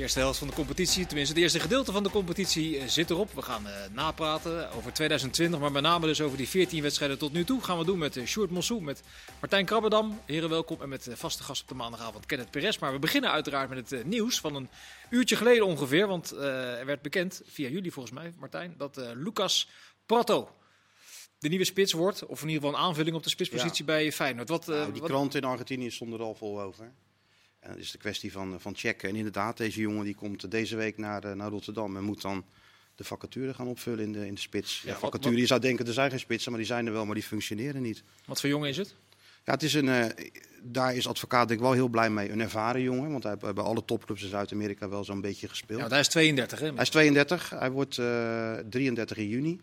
[0.00, 3.32] eerste helft van de competitie, tenminste het eerste gedeelte van de competitie eh, zit erop.
[3.32, 7.32] We gaan uh, napraten over 2020, maar met name dus over die 14 wedstrijden tot
[7.32, 7.62] nu toe.
[7.62, 9.02] Gaan we doen met uh, Sjoerd Mossou, met
[9.40, 10.82] Martijn Krabbedam, heren welkom.
[10.82, 12.78] En met uh, vaste gast op de maandagavond Kenneth Perez.
[12.78, 14.68] Maar we beginnen uiteraard met het nieuws van een
[15.10, 16.06] uurtje geleden ongeveer.
[16.06, 19.68] Want er werd bekend, via jullie volgens mij Martijn, dat Lucas
[20.06, 20.48] Prato
[21.38, 22.26] de nieuwe spits wordt.
[22.26, 23.92] Of in ieder geval een aanvulling op de spitspositie ja.
[23.92, 24.48] bij Feyenoord.
[24.48, 25.10] Wat, nou, die wat...
[25.10, 26.92] krant in Argentinië stond er al vol over.
[27.60, 29.08] En dat is de kwestie van, van checken.
[29.08, 32.44] En inderdaad, deze jongen die komt deze week naar, naar Rotterdam en moet dan
[32.94, 34.82] de vacature gaan opvullen in de, in de spits.
[34.84, 35.40] Ja, vacature, wat, wat...
[35.40, 37.82] je zou denken, er zijn geen spitsen, maar die zijn er wel, maar die functioneren
[37.82, 38.02] niet.
[38.24, 38.94] Wat voor jongen is het?
[39.44, 40.04] Ja, het is een, uh,
[40.62, 42.30] daar is advocaat denk ik wel heel blij mee.
[42.30, 45.80] Een ervaren jongen, want hij heeft bij alle topclubs in Zuid-Amerika wel zo'n beetje gespeeld.
[45.80, 46.72] Ja, hij is 32 hè?
[46.72, 49.60] Hij is 32, hij wordt uh, 33 in juni.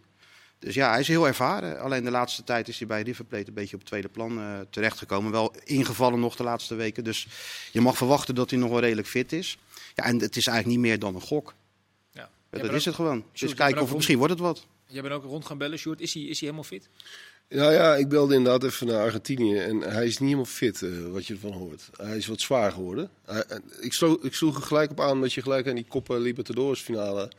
[0.59, 1.79] Dus ja, hij is heel ervaren.
[1.79, 4.39] Alleen de laatste tijd is hij bij River Plate een beetje op het tweede plan
[4.39, 5.31] uh, terechtgekomen.
[5.31, 7.03] Wel ingevallen nog de laatste weken.
[7.03, 7.27] Dus
[7.71, 9.57] je mag verwachten dat hij nog wel redelijk fit is.
[9.95, 11.53] Ja, en het is eigenlijk niet meer dan een gok.
[12.11, 12.29] Ja.
[12.51, 13.23] ja dat is het gewoon.
[13.31, 14.65] Dus kijken of misschien wordt het wat.
[14.85, 16.01] Jij bent ook rond gaan bellen, Sjoerd.
[16.01, 16.89] Is hij, is hij helemaal fit?
[17.49, 21.07] Ja, ja, ik belde inderdaad even naar Argentinië en hij is niet helemaal fit, uh,
[21.07, 21.89] wat je ervan hoort.
[21.97, 23.09] Hij is wat zwaar geworden.
[23.25, 23.43] Hij,
[23.79, 26.81] ik, sloeg, ik sloeg er gelijk op aan dat je gelijk aan die Copa Libertadores
[26.81, 27.31] finale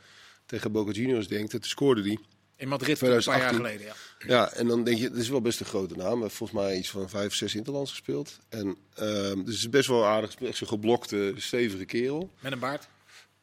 [0.45, 1.53] tegen Boca Juniors denkt.
[1.53, 2.17] En toen scoorde hij.
[2.59, 3.33] In Madrid 2018.
[3.33, 4.27] een paar jaar geleden, ja.
[4.27, 6.19] Ja, en dan denk je, het is wel best een grote naam.
[6.19, 8.39] Volgens mij iets van vijf, zes interlands gespeeld.
[8.49, 8.67] En
[8.99, 12.31] um, dus het is best wel aardig, echt zo'n geblokte, stevige kerel.
[12.39, 12.87] Met een baard?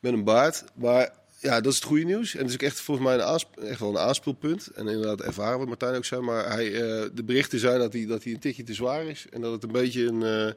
[0.01, 0.65] Met een baard.
[0.75, 2.35] Maar ja, dat is het goede nieuws.
[2.35, 4.67] En het is ook echt volgens mij een echt wel een aanspeelpunt.
[4.67, 6.21] En inderdaad ervaren wat Martijn ook zei.
[6.21, 6.79] Maar hij, uh,
[7.15, 9.27] de berichten zijn dat hij, dat hij een tikje te zwaar is.
[9.31, 10.53] En dat het een beetje een, uh,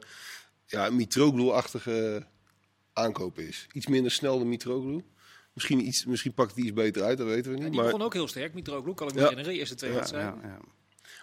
[0.66, 2.26] ja, een Mitroglou-achtige
[2.92, 3.66] aankoop is.
[3.72, 5.02] Iets minder snel dan Mitroglou.
[5.52, 7.64] Misschien, iets, misschien pakt hij iets beter uit, dat weten we niet.
[7.64, 7.90] Ja, die maar...
[7.90, 9.52] begon ook heel sterk, Mitroglou, kan ik me herinneren.
[9.52, 10.40] Eerste twee wedstrijden.
[10.42, 10.58] Ja,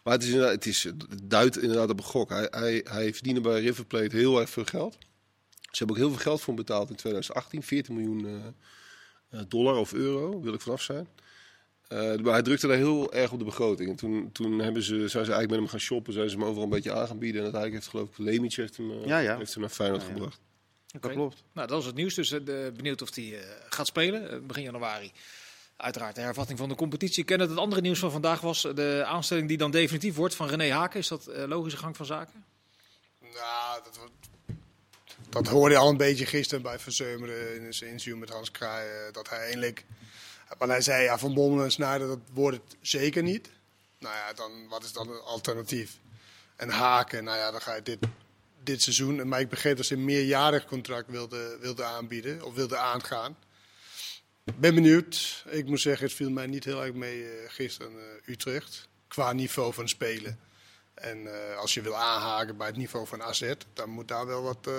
[0.04, 2.30] maar het, is inderdaad, het, is, het duidt inderdaad op een gok.
[2.30, 4.98] Hij, hij, hij verdiende bij River Plate heel erg veel geld.
[5.72, 7.64] Ze hebben ook heel veel geld voor hem betaald in 2018.
[7.64, 8.54] 14 miljoen
[9.32, 11.08] uh, dollar of euro, wil ik vanaf zijn.
[11.90, 13.90] Uh, maar hij drukte daar heel erg op de begroting.
[13.90, 16.14] En toen, toen hebben ze, zijn ze eigenlijk met hem gaan shoppen.
[16.14, 17.38] Zijn ze hem overal een beetje aan gaan bieden.
[17.38, 19.38] En uiteindelijk heeft geloof ik Lemic heeft hem, uh, ja, ja.
[19.38, 20.40] heeft hem naar Feyenoord ja, gebracht.
[20.98, 21.10] Okay.
[21.10, 21.44] Dat klopt.
[21.52, 22.14] Nou, dat is het nieuws.
[22.14, 22.42] Dus uh,
[22.74, 25.12] benieuwd of hij uh, gaat spelen uh, begin januari.
[25.78, 27.20] Uiteraard de hervatting van de competitie.
[27.20, 30.36] Ik ken het, het andere nieuws van vandaag was de aanstelling die dan definitief wordt
[30.36, 31.00] van René Haken.
[31.00, 32.46] Is dat logische gang van zaken?
[33.20, 34.00] Nou, dat,
[35.30, 39.12] dat hoorde je al een beetje gisteren bij Verzeumeren in zijn interview met Hans Kraai.
[39.12, 39.86] dat hij eindelijk...
[40.58, 43.50] Maar hij zei, ja, Van Bommel en Snijder, dat wordt het zeker niet.
[44.00, 45.98] Nou ja, dan, wat is dan het alternatief?
[46.56, 48.00] En Haken, nou ja, dan ga je dit
[48.68, 49.28] dit seizoen.
[49.28, 53.38] Maar ik begreep dat ze een meerjarig contract wilden wilde aanbieden of wilden aangaan.
[54.56, 55.46] Ben benieuwd.
[55.50, 58.88] Ik moet zeggen, het viel mij niet heel erg mee uh, gisteren uh, Utrecht.
[59.08, 60.40] Qua niveau van spelen.
[60.98, 64.42] En uh, als je wil aanhaken bij het niveau van AZ, dan moet daar wel
[64.42, 64.74] wat, uh,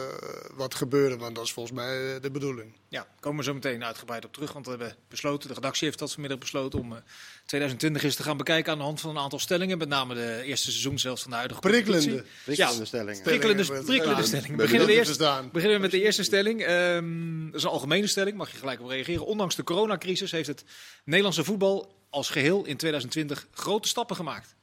[0.55, 1.19] wat gebeuren.
[1.19, 2.77] Want dat is volgens mij de bedoeling.
[2.89, 4.53] Ja, komen we zo meteen uitgebreid op terug.
[4.53, 7.03] Want we hebben besloten, de redactie heeft dat vanmiddag besloten om
[7.47, 9.79] 2020 eens te gaan bekijken aan de hand van een aantal stellingen.
[9.79, 12.25] Met name de eerste seizoen zelfs van de huidige Prikkelende.
[12.45, 13.23] Prikkelende ja, stellingen.
[13.23, 14.57] Prikkelende, prikkelende stellingen.
[14.57, 15.19] Beginnen, we eerst,
[15.53, 16.69] beginnen we met de eerste stelling.
[16.69, 19.27] Um, dat is een algemene stelling, mag je gelijk op reageren.
[19.27, 20.65] Ondanks de coronacrisis heeft het
[21.05, 24.57] Nederlandse voetbal als geheel in 2020 grote stappen gemaakt.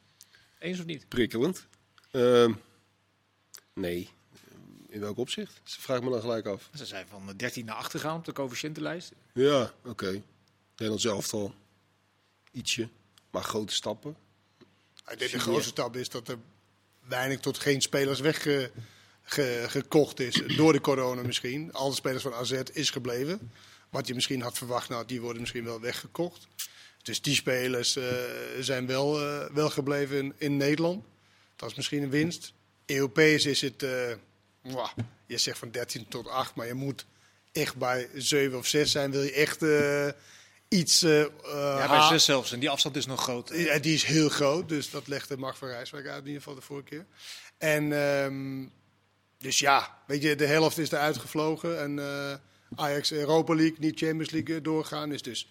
[0.59, 1.07] Eens of niet?
[1.07, 1.67] Prikkelend.
[2.11, 2.53] Uh,
[3.73, 4.09] nee.
[4.89, 5.61] In welk opzicht?
[5.63, 6.69] Ze vraagt me dan gelijk af.
[6.75, 9.11] Ze zijn van 13 naar 8 gegaan op de coëfficiëntenlijst.
[9.33, 9.89] Ja, oké.
[9.89, 10.23] Okay.
[10.71, 11.53] Nederland zelf al
[12.51, 12.89] ietsje,
[13.31, 14.15] maar grote stappen.
[15.11, 16.37] Ik denk de grootste stap is dat er
[17.07, 20.41] weinig tot geen spelers weggekocht is.
[20.57, 21.73] Door de corona misschien.
[21.73, 23.51] Al de spelers van AZ is gebleven.
[23.89, 26.47] Wat je misschien had verwacht, nou, die worden misschien wel weggekocht.
[27.05, 28.03] Dus die spelers uh,
[28.59, 31.03] zijn wel, uh, wel gebleven in, in, Nederland.
[31.55, 32.53] Dat is misschien een winst.
[32.85, 33.85] Europees is het,
[34.61, 34.89] mwah,
[35.25, 37.05] je zegt van 13 tot 8, maar je moet
[37.51, 39.11] echt bij 7 of 6 zijn.
[39.11, 39.61] Wil je echt
[40.67, 40.99] iets.
[40.99, 42.51] ja, bij 6 zelfs.
[42.51, 43.51] En die afstand is nog groot.
[43.53, 44.69] Ja, die is heel groot.
[44.69, 47.05] Dus dat legt de Mark van Rijswijk uit, in ieder geval de vorige keer.
[47.57, 48.71] En um,
[49.37, 51.81] dus ja, weet je, de helft is eruit gevlogen.
[51.81, 51.99] En
[52.75, 55.47] Ajax Europa League, niet Champions League doorgaan is dus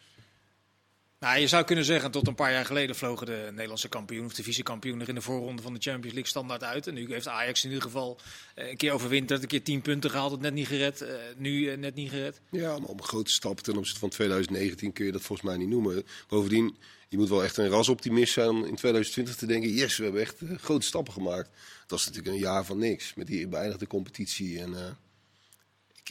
[1.24, 4.30] nou, je zou kunnen zeggen, tot een paar jaar geleden vlogen de Nederlandse kampioen of
[4.30, 6.86] de divisiekampioen er in de voorronde van de Champions League standaard uit.
[6.86, 8.18] En nu heeft Ajax in ieder geval
[8.54, 11.02] eh, een keer overwinterd, een keer tien punten gehaald, het net niet gered.
[11.02, 12.40] Uh, nu uh, net niet gered.
[12.50, 15.56] Ja, maar op een grote stap ten opzichte van 2019 kun je dat volgens mij
[15.56, 16.06] niet noemen.
[16.28, 16.76] Bovendien,
[17.08, 20.20] je moet wel echt een rasoptimist zijn om in 2020 te denken, yes, we hebben
[20.20, 21.50] echt grote stappen gemaakt.
[21.86, 24.96] Dat is natuurlijk een jaar van niks, met die beëindigde competitie en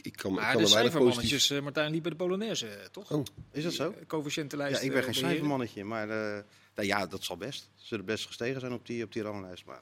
[0.02, 1.62] ik kan, maar ik kan de cijfermannetjes, positief...
[1.62, 3.10] Martijn liep bij de Polonaise, toch?
[3.10, 3.94] Oh, is dat zo?
[4.06, 4.80] Coëfficiëntenlijst.
[4.80, 6.14] Ja, ik ben geen cijfermannetje, maar uh,
[6.74, 7.68] nou ja, dat zal best.
[7.74, 9.64] Ze zullen best gestegen zijn op die, op die ranglijst.
[9.64, 9.80] Maar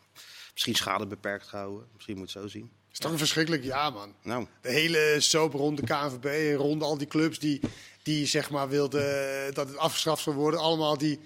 [0.53, 1.87] misschien schade beperkt gehouden.
[1.95, 2.71] Misschien moet het zo zien.
[2.93, 4.15] is toch een verschrikkelijk jaar, man.
[4.23, 7.61] Nou, De hele soap rond de KNVB en rond al die clubs die,
[8.03, 10.61] die zeg maar wilden dat het afgeschaft zou worden.
[10.61, 11.21] Allemaal die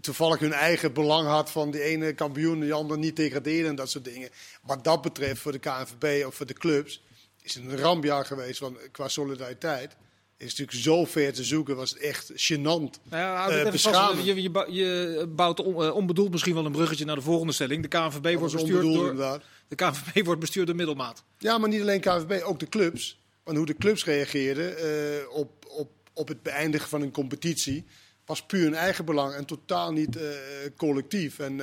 [0.00, 3.90] toevallig hun eigen belang had van die ene kampioen, die andere niet degraderen en dat
[3.90, 4.30] soort dingen.
[4.62, 7.02] Wat dat betreft voor de KNVB of voor de clubs
[7.44, 8.60] is een rampjaar geweest.
[8.60, 9.96] Want qua solidariteit
[10.36, 12.62] is het natuurlijk zo ver te zoeken, was het echt gênant.
[13.10, 14.24] Nou ja, even vast.
[14.24, 17.82] Je, je, je bouwt on- eh, onbedoeld misschien wel een bruggetje naar de volgende stelling.
[17.82, 19.42] De KNVB, Dat wordt bestuurd, door, inderdaad.
[19.68, 21.24] de KNVB wordt bestuurd door middelmaat.
[21.38, 23.18] Ja, maar niet alleen KNVB, ook de clubs.
[23.44, 27.84] Want hoe de clubs reageerden eh, op, op, op het beëindigen van een competitie
[28.26, 30.18] was puur hun eigen belang en totaal niet
[30.76, 31.38] collectief.
[31.38, 31.60] En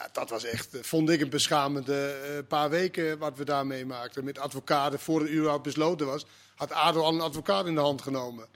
[0.00, 3.66] ja, dat was echt, eh, vond ik, een beschamende eh, paar weken wat we daar
[3.66, 4.24] meemaakten.
[4.24, 8.02] Met advocaten, voor het überhaupt besloten was, had ADO al een advocaat in de hand
[8.02, 8.46] genomen.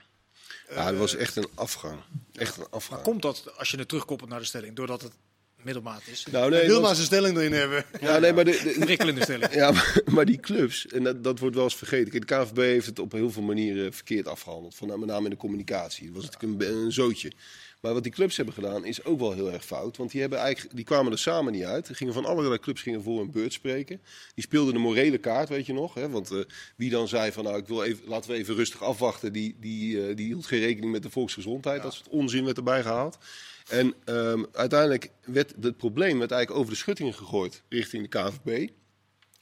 [0.69, 1.99] Ja, dat was echt een afgang.
[2.33, 3.01] Echt een Maar afgang.
[3.01, 5.11] komt dat, als je het terugkoppelt naar de stelling, doordat het
[5.63, 6.25] middelmaat is?
[6.31, 7.85] Nou, nee, wil maar zijn stelling erin hebben.
[8.01, 9.53] ja, nee, maar de, de- Een prikkelende stelling.
[9.53, 12.11] Ja, maar, maar die clubs, en dat, dat wordt wel eens vergeten.
[12.11, 14.75] Kijk, de KNVB heeft het op heel veel manieren verkeerd afgehandeld.
[14.75, 16.05] Van, met name in de communicatie.
[16.11, 17.31] Dat was natuurlijk een, een zootje.
[17.85, 19.97] Maar wat die clubs hebben gedaan is ook wel heel erg fout.
[19.97, 21.89] Want die, hebben eigenlijk, die kwamen er samen niet uit.
[21.91, 24.01] Gingen van allerlei clubs gingen voor een beurt spreken.
[24.33, 25.93] Die speelden de morele kaart, weet je nog.
[25.93, 26.09] Hè?
[26.09, 26.39] Want eh,
[26.75, 29.33] wie dan zei van nou, ik wil even, laten we even rustig afwachten.
[29.33, 31.81] Die, die, eh, die hield geen rekening met de volksgezondheid.
[31.81, 33.17] Dat soort onzin werd erbij gehaald.
[33.69, 38.69] En ehm, uiteindelijk werd het probleem werd eigenlijk over de schuttingen gegooid richting de KNVB.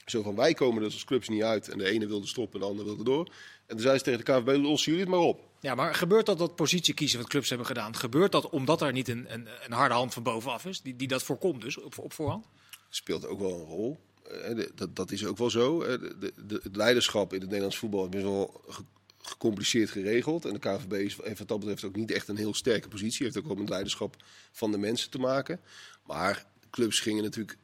[0.06, 2.66] Zo van wij komen dus als clubs niet uit en de ene wilde stoppen en
[2.66, 3.28] de andere wilde door.
[3.66, 5.40] En toen zei ze tegen de KNVB, lossen jullie het maar op.
[5.60, 7.96] Ja, maar gebeurt dat dat positie kiezen wat clubs hebben gedaan?
[7.96, 11.08] Gebeurt dat omdat er niet een, een, een harde hand van bovenaf is, die, die
[11.08, 12.46] dat voorkomt dus op, op voorhand?
[12.88, 13.98] Speelt ook wel een rol.
[14.24, 15.82] Eh, dat, dat is ook wel zo.
[15.82, 18.82] Eh, de, het leiderschap in het Nederlands voetbal is best wel ge-
[19.22, 20.44] gecompliceerd geregeld.
[20.44, 23.24] En de KNVB is, heeft wat dat betreft ook niet echt een heel sterke positie.
[23.24, 24.16] Heeft ook wel met het leiderschap
[24.52, 25.60] van de mensen te maken.
[26.06, 27.58] Maar clubs gingen natuurlijk...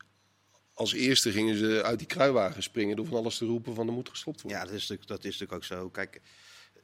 [0.81, 3.93] Als eerste gingen ze uit die kruiwagen springen door van alles te roepen van er
[3.93, 4.61] moet gestopt worden.
[4.61, 5.89] ja, dat is, natuurlijk, dat is natuurlijk ook zo.
[5.89, 6.21] Kijk,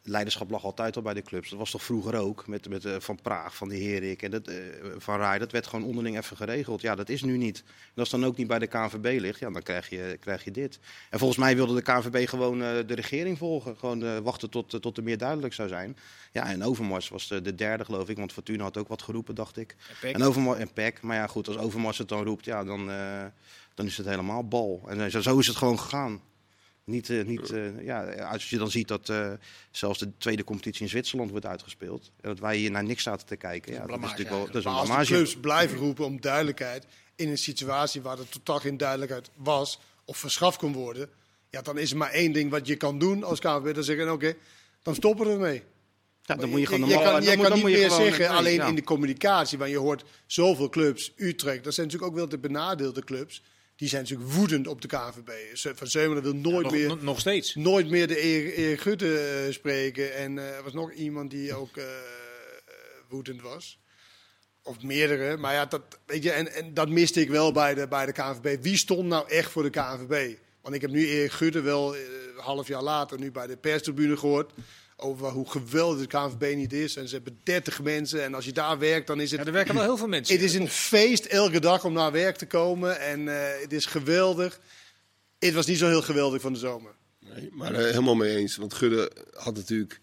[0.02, 1.50] leiderschap lag altijd al bij de clubs.
[1.50, 4.48] Dat was toch vroeger ook, met, met eh, Van Praag, Van de Herik en dat,
[4.48, 4.56] eh,
[4.96, 5.38] Van Rij.
[5.38, 6.80] Dat werd gewoon onderling even geregeld.
[6.80, 7.62] Ja, dat is nu niet.
[7.66, 10.44] En als het dan ook niet bij de KNVB ligt, ja, dan krijg je, krijg
[10.44, 10.78] je dit.
[11.10, 13.76] En volgens mij wilde de KNVB gewoon eh, de regering volgen.
[13.76, 15.96] Gewoon eh, wachten tot, tot er meer duidelijk zou zijn.
[16.32, 18.16] Ja, en Overmars was de, de derde, geloof ik.
[18.16, 19.70] Want Fortuna had ook wat geroepen, dacht ik.
[19.70, 20.14] En Peck?
[20.14, 21.00] En Overmars en Peck.
[21.00, 23.24] Maar ja, goed, als Overmars het dan roept, ja, dan, eh,
[23.76, 24.82] dan is het helemaal bal.
[24.88, 26.20] En eh, zo, is het gewoon gegaan.
[26.84, 29.32] Niet, eh, niet, eh, ja, als je dan ziet dat eh,
[29.70, 32.10] zelfs de tweede competitie in Zwitserland wordt uitgespeeld.
[32.20, 33.72] En dat wij hier naar niks zaten te kijken.
[33.72, 36.20] Ja, dat is natuurlijk wel dat is een Maar als de clubs blijven roepen om
[36.20, 36.86] duidelijkheid
[37.16, 41.08] in een situatie waar er totaal geen duidelijkheid was of verschaft kon worden,
[41.50, 43.74] ja, dan is er maar één ding wat je kan doen als KNVB.
[43.74, 44.34] Dan zeggen, oké,
[44.82, 45.62] dan stoppen we ermee.
[46.22, 47.80] Ja, dan moet je gewoon je normaal- kan, je dan moet- kan dan niet je
[47.82, 48.66] meer zeggen, nee, alleen ja.
[48.66, 49.58] in de communicatie.
[49.58, 53.42] Want je hoort zoveel clubs, Utrecht, dat zijn natuurlijk ook wel de benadeelde clubs.
[53.76, 55.56] Die zijn natuurlijk woedend op de KNVB.
[55.56, 56.96] Ze- Van Zeumeren wil nooit nog, meer...
[57.00, 57.54] nog- steeds.
[57.54, 60.14] nooit meer de Erik Erik Gutte eh, spreken.
[60.14, 61.84] En eh, er was nog iemand die ook eh,
[63.08, 63.78] woedend was.
[64.62, 65.36] Of meerdere.
[65.36, 68.12] Maar ja, dat, weet je, en, en dat miste ik wel bij de, bij de
[68.12, 68.62] KNVB.
[68.62, 70.36] Wie stond nou echt voor de KNVB?
[70.62, 72.02] Want ik heb nu Erik Gutte wel een
[72.36, 74.52] half jaar later nu bij de perstribune gehoord.
[74.96, 76.96] Over hoe geweldig de KNVB niet is.
[76.96, 78.24] En ze hebben 30 mensen.
[78.24, 80.34] En als je daar werkt, dan is het Ja, er werken wel heel veel mensen.
[80.34, 83.00] het is een feest elke dag om naar werk te komen.
[83.00, 84.60] En eh, het is geweldig.
[85.38, 86.94] Het was niet zo heel geweldig van de zomer.
[87.18, 88.56] Nee, maar er helemaal mee eens.
[88.56, 90.00] Want Gudde had natuurlijk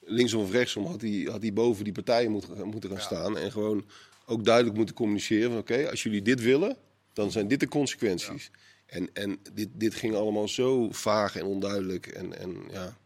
[0.00, 3.38] linksom of rechtsom had hij, had hij boven die partijen moeten, moeten gaan staan.
[3.38, 3.84] En gewoon
[4.26, 6.76] ook duidelijk moeten communiceren van oké, als jullie dit willen,
[7.12, 8.50] dan zijn dit de consequenties.
[8.86, 12.06] En, en dit, dit ging allemaal zo vaag en onduidelijk.
[12.06, 12.96] En, en ja,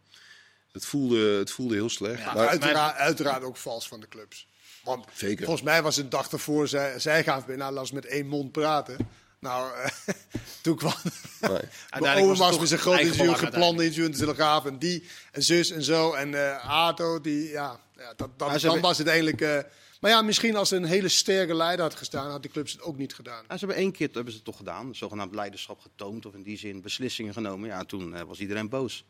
[0.71, 2.19] het voelde, het voelde heel slecht.
[2.19, 4.47] Ja, maar, uiteraard, uiteraard ook vals van de clubs.
[4.83, 5.45] Want Zeker.
[5.45, 8.27] volgens mij was het een dag ervoor, zij, zij gaan nou, laten we met één
[8.27, 8.97] mond praten.
[9.39, 9.89] Nou, eh,
[10.61, 10.93] toen kwam
[11.41, 11.51] nee.
[11.99, 14.65] was Overmars het met zijn toch groot interview, belang gepland interview in de Telegraaf.
[14.65, 16.13] En die, en zus en zo.
[16.13, 19.41] En eh Ato, die, ja, ja dat, dan hebben- was het eigenlijk...
[19.41, 19.59] eh,
[19.99, 22.81] maar ja, misschien als er een hele sterke leider had gestaan, had de clubs het
[22.81, 23.43] ook niet gedaan.
[23.47, 26.43] Ja, ze hebben één keer hebben ze het toch gedaan, zogenaamd leiderschap getoond of in
[26.43, 27.69] die zin beslissingen genomen.
[27.69, 29.05] Ja, toen was iedereen boos.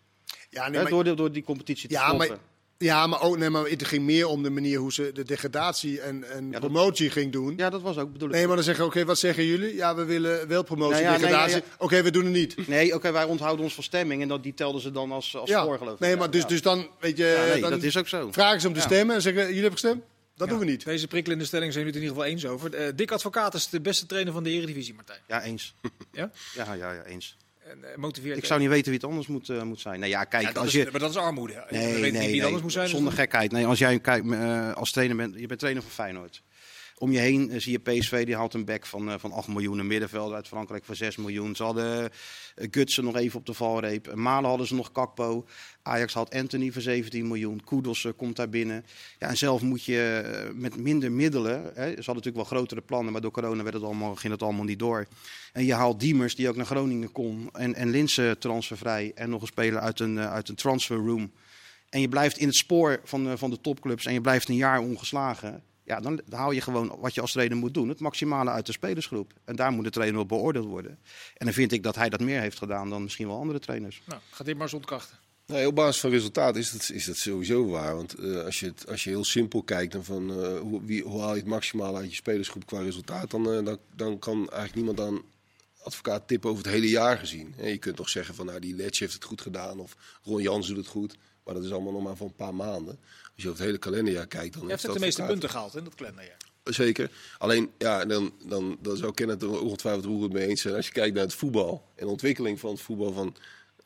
[0.50, 2.28] Ja, nee, Hè, maar- door, de- door die competitie te Ja, stoppen.
[2.28, 2.38] maar,
[2.78, 6.02] ja, maar ook nee, maar het ging meer om de manier hoe ze de degradatie
[6.02, 7.54] en, en dat- promotie ging doen.
[7.58, 8.32] Ja, dat was ook bedoeld.
[8.32, 9.76] Nee, maar dan zeggen oké, wat zeggen jullie?
[9.76, 11.56] Ja, we willen wel promotie, Nou ja, nee, degradatie.
[11.56, 12.68] ja, Oké, we doen het niet.
[12.68, 15.50] Nee, oké, wij onthouden ons van stemming en dat, die telden ze dan als, als
[15.50, 15.64] Ja.
[15.64, 16.00] voor, geloof ik.
[16.00, 16.48] Nee, Ja, maar dus, ja.
[16.48, 18.32] dus dan, weet je, Ja, nee, dan dat is ook zo.
[18.32, 18.86] vragen ze om te Ja.
[18.86, 20.04] stemmen en zeggen, jullie hebben gestemd?
[20.36, 20.86] Dat Ja, doen we niet.
[20.86, 22.80] Deze prikkelende stelling zijn jullie het in ieder geval eens over.
[22.80, 25.20] Eh Dick Advocaat is de beste trainer van de Eredivisie, Martijn.
[25.28, 25.74] Ja, eens.
[26.12, 26.32] Ja?
[26.56, 27.38] Ja, ja, ja, eens.
[27.72, 30.00] En, eh, motiveert Ik zou niet weten wie het anders moet, eh, moet zijn.
[30.00, 30.90] Nee, ja, kijk, Ja, als is, je...
[30.92, 31.66] Maar dat is armoede.
[31.70, 32.86] Nee, weten nee, niet wie nee, anders moet zijn.
[32.86, 33.52] dus zonder gekheid.
[33.52, 36.42] Nee, als jij kijkt, eh, als trainer bent, je bent trainer van Feyenoord.
[36.98, 39.48] Om je heen eh, zie je PSV, die haalt een back van, eh, van 8
[39.48, 39.80] miljoen.
[39.80, 41.56] Een middenvelder uit Frankrijk van 6 miljoen.
[41.56, 44.16] Ze hadden uh, Gutsen nog even op de valreep.
[44.16, 45.46] Malen hadden ze nog Kakpo.
[45.82, 47.64] Ajax had Anthony voor 17 miljoen.
[47.64, 48.86] Koedels komt daar binnen.
[49.20, 51.62] Ja, en zelf moet je met minder middelen.
[51.64, 54.44] Hè, ze hadden natuurlijk wel grotere plannen, maar door corona werd het allemaal, ging het
[54.44, 55.08] allemaal niet door.
[55.54, 57.50] En je haalt Diemers, die ook naar Groningen kon.
[57.52, 59.12] En, en Linse transfervrij.
[59.16, 61.32] En nog een speler uit een, uit een transfer room.
[61.90, 64.06] En je blijft in het spoor van, van de topclubs.
[64.06, 67.58] En je blijft een jaar ongeslagen ja, dan haal je gewoon wat je als trainer
[67.58, 67.90] moet doen.
[67.90, 69.34] Het maximale uit de spelersgroep.
[69.46, 70.92] En daar moet de trainer op beoordeeld worden.
[71.38, 74.02] En dan vind ik dat hij dat meer heeft gedaan dan misschien wel andere trainers.
[74.06, 75.18] Nou, gaat dit maar eens ontkrachten.
[75.46, 77.96] Nee, op basis van resultaat is dat, is dat sowieso waar.
[77.96, 81.04] Want uh, als, je het, als je heel simpel kijkt dan van uh, hoe, wie,
[81.04, 84.38] hoe haal je het maximaal uit je spelersgroep qua resultaat, dan, uh, dan, dan kan
[84.38, 85.24] eigenlijk niemand dan
[85.84, 87.54] advocaat tippen over het hele jaar gezien.
[87.58, 90.42] En je kunt toch zeggen van nou die Letch heeft het goed gedaan of Ron
[90.42, 91.18] Jans doet het goed.
[91.44, 93.00] Maar dat is allemaal nog maar voor een paar maanden.
[93.24, 95.84] Als je over het hele kalenderjaar kijkt, dan je heeft de meeste punten gehaald in
[95.84, 96.38] dat kalenderjaar.
[96.64, 97.12] Zeker.
[97.38, 100.76] Alleen, ja, dan, dan, dan zou Kenneth het ongetwijfeld hoe het mee eens zijn.
[100.76, 103.36] Als je kijkt naar het voetbal en de ontwikkeling van het voetbal, van,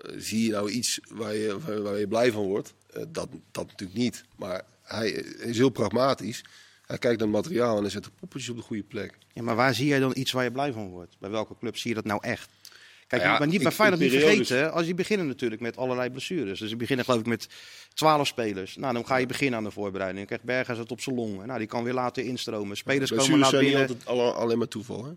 [0.01, 2.73] uh, zie je nou iets waar je, waar, waar je blij van wordt?
[2.97, 4.23] Uh, dat, dat natuurlijk niet.
[4.35, 6.43] Maar hij is heel pragmatisch.
[6.85, 9.17] Hij kijkt naar het materiaal en hij zet de poppetjes op de goede plek.
[9.33, 11.15] Ja, maar waar zie jij dan iets waar je blij van wordt?
[11.19, 12.49] Bij welke club zie je dat nou echt?
[13.07, 14.71] Kijk, Ja, maar niet bij Feyenoord niet vergeten.
[14.73, 16.59] Als je beginnen natuurlijk met allerlei blessures.
[16.59, 17.47] Dus je beginnen geloof ik met
[17.93, 18.75] 12 spelers.
[18.75, 20.17] Nou, dan ga je beginnen aan de voorbereiding.
[20.17, 21.47] Dan krijgt Bergers het op zijn longen.
[21.47, 22.77] Nou, die kan weer later instromen.
[22.77, 23.89] Spelers komen Blessures naar zijn niet binnen.
[23.89, 25.05] altijd alle- alleen maar toeval.
[25.05, 25.11] Hè?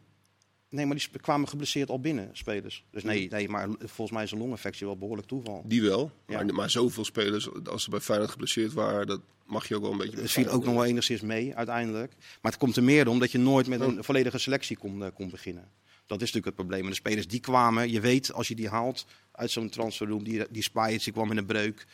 [0.71, 2.85] Nee, maar die kwamen geblesseerd al binnen, spelers.
[2.90, 5.62] Dus nee, nee maar volgens mij is een longinfectie wel behoorlijk toeval.
[5.66, 6.11] Die wel.
[6.26, 6.37] Ja.
[6.45, 9.92] Maar, maar zoveel spelers, als ze bij Feyenoord geblesseerd waren, dat mag je ook wel
[9.92, 10.21] een beetje...
[10.21, 12.12] Het viel ook nog wel enigszins mee uiteindelijk.
[12.42, 15.09] Maar het komt er meer om dat je nooit met een volledige selectie kon, eh,
[15.14, 15.71] kon beginnen.
[16.08, 16.82] Dat is natuurlijk het probleem.
[16.82, 20.46] En de spelers die kwamen, je weet als je die haalt uit zo'n transferroom, die,
[20.50, 21.86] die die kwam in een breuk.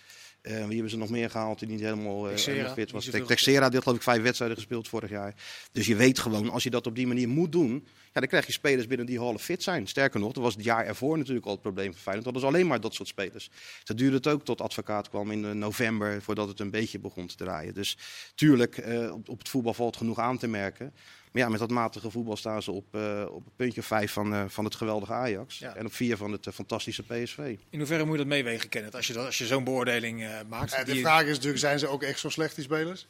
[0.44, 3.04] Eh, wie hebben ze nog meer gehaald die niet helemaal, eh, helemaal fit was?
[3.04, 5.34] Texera, dit geloof ik vijf wedstrijden gespeeld vorig jaar.
[5.72, 8.46] Dus je weet gewoon, als je dat op die manier moet doen, ja, dan krijg
[8.46, 9.86] je spelers binnen die half fit zijn.
[9.86, 12.24] Sterker nog, dat was het jaar ervoor natuurlijk al het probleem van Feyenoord.
[12.24, 13.50] Dat was alleen maar dat soort spelers.
[13.84, 17.26] Dat duurde het ook tot advocaat kwam in eh, november, voordat het een beetje begon
[17.26, 17.74] te draaien.
[17.74, 17.96] Dus
[18.34, 20.94] tuurlijk, op, op het voetbal valt genoeg aan te merken.
[21.34, 24.34] Maar ja, met dat matige voetbal staan ze op, eh, op het puntje vijf van,
[24.34, 25.58] eh, van het geweldige Ajax.
[25.58, 25.74] Ja.
[25.76, 27.56] En op vier van het eh, fantastische PSV.
[27.70, 30.38] In hoeverre moet je dat meewegen, Kenneth, als je, dat- als je zo'n beoordeling eh,
[30.48, 30.86] maakt?
[30.86, 33.06] De vraag is natuurlijk, zijn ze ook echt zo slecht, die spelers?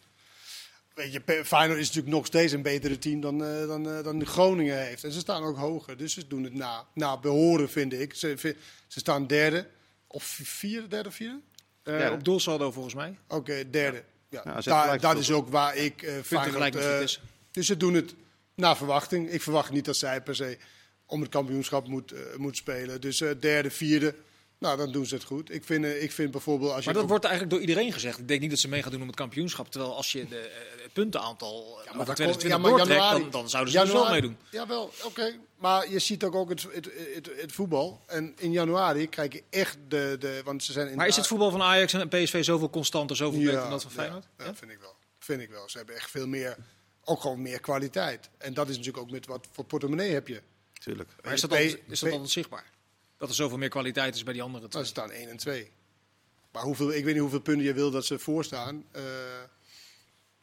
[0.95, 4.79] Weet je, Feyenoord is natuurlijk nog steeds een betere team dan, eh, dan, dan Groningen
[4.87, 5.05] heeft.
[5.05, 8.15] En ze staan ook hoger, dus ze doen het na, na behoren, vind ik.
[8.15, 8.35] Ze,
[8.87, 9.67] ze staan derde,
[10.07, 11.41] of vierde, derde of vierde?
[11.83, 12.13] eh, Ja.
[12.13, 13.19] Op doelsaldo volgens mij.
[13.29, 14.03] Oké, derde.
[14.29, 14.43] Ja.
[14.61, 17.21] Daar- dat is ook waar ik Feyenoord...
[17.55, 18.15] dus ze doen het
[18.55, 19.31] naar verwachting.
[19.31, 20.59] Ik verwacht niet dat zij per se
[21.07, 23.01] om het kampioenschap moet, eh, moet spelen.
[23.01, 24.15] Dus eh, derde, vierde,
[24.59, 25.51] nou dan doen ze het goed.
[25.55, 26.91] Ik vind, eh, ik vind bijvoorbeeld als je...
[26.91, 28.19] Maar dat wordt eigenlijk door iedereen gezegd.
[28.19, 29.71] Ik denk niet dat ze mee gaan doen om het kampioenschap.
[29.71, 30.51] Terwijl als je de,
[30.83, 33.73] het puntenaantal eh, maar over dat 2020 komt- ja, maar doortrekt, januari- dan, dan zouden
[33.73, 34.37] ze er wel meedoen.
[34.51, 35.35] Jawel, oké.
[35.57, 38.01] Maar je ziet ook, ook het, het, het, het voetbal.
[38.07, 40.17] En in januari krijg je echt de...
[40.21, 43.17] de want ze zijn in Maar is het voetbal van Ajax en PSV zoveel constanter,
[43.17, 44.27] zoveel beter dan dat van ja, Feyenoord?
[44.39, 44.55] Ja, Ja?
[44.55, 44.95] vind ik wel.
[45.19, 45.69] Vind ik wel.
[45.69, 46.57] Ze hebben echt veel meer...
[47.05, 48.29] Ook gewoon meer kwaliteit.
[48.39, 50.43] En dat is natuurlijk ook met wat voor portemonnee heb je.
[50.73, 51.11] Tuurlijk.
[51.23, 52.71] Maar is dat, altijd, is dat altijd zichtbaar?
[53.19, 54.85] Dat er zoveel meer kwaliteit is bij die andere Nou, twee?
[54.85, 55.71] ze staan 1 en 2.
[56.53, 58.85] Maar hoeveel, ik weet niet hoeveel punten je wil dat ze voorstaan.
[58.91, 59.03] Eh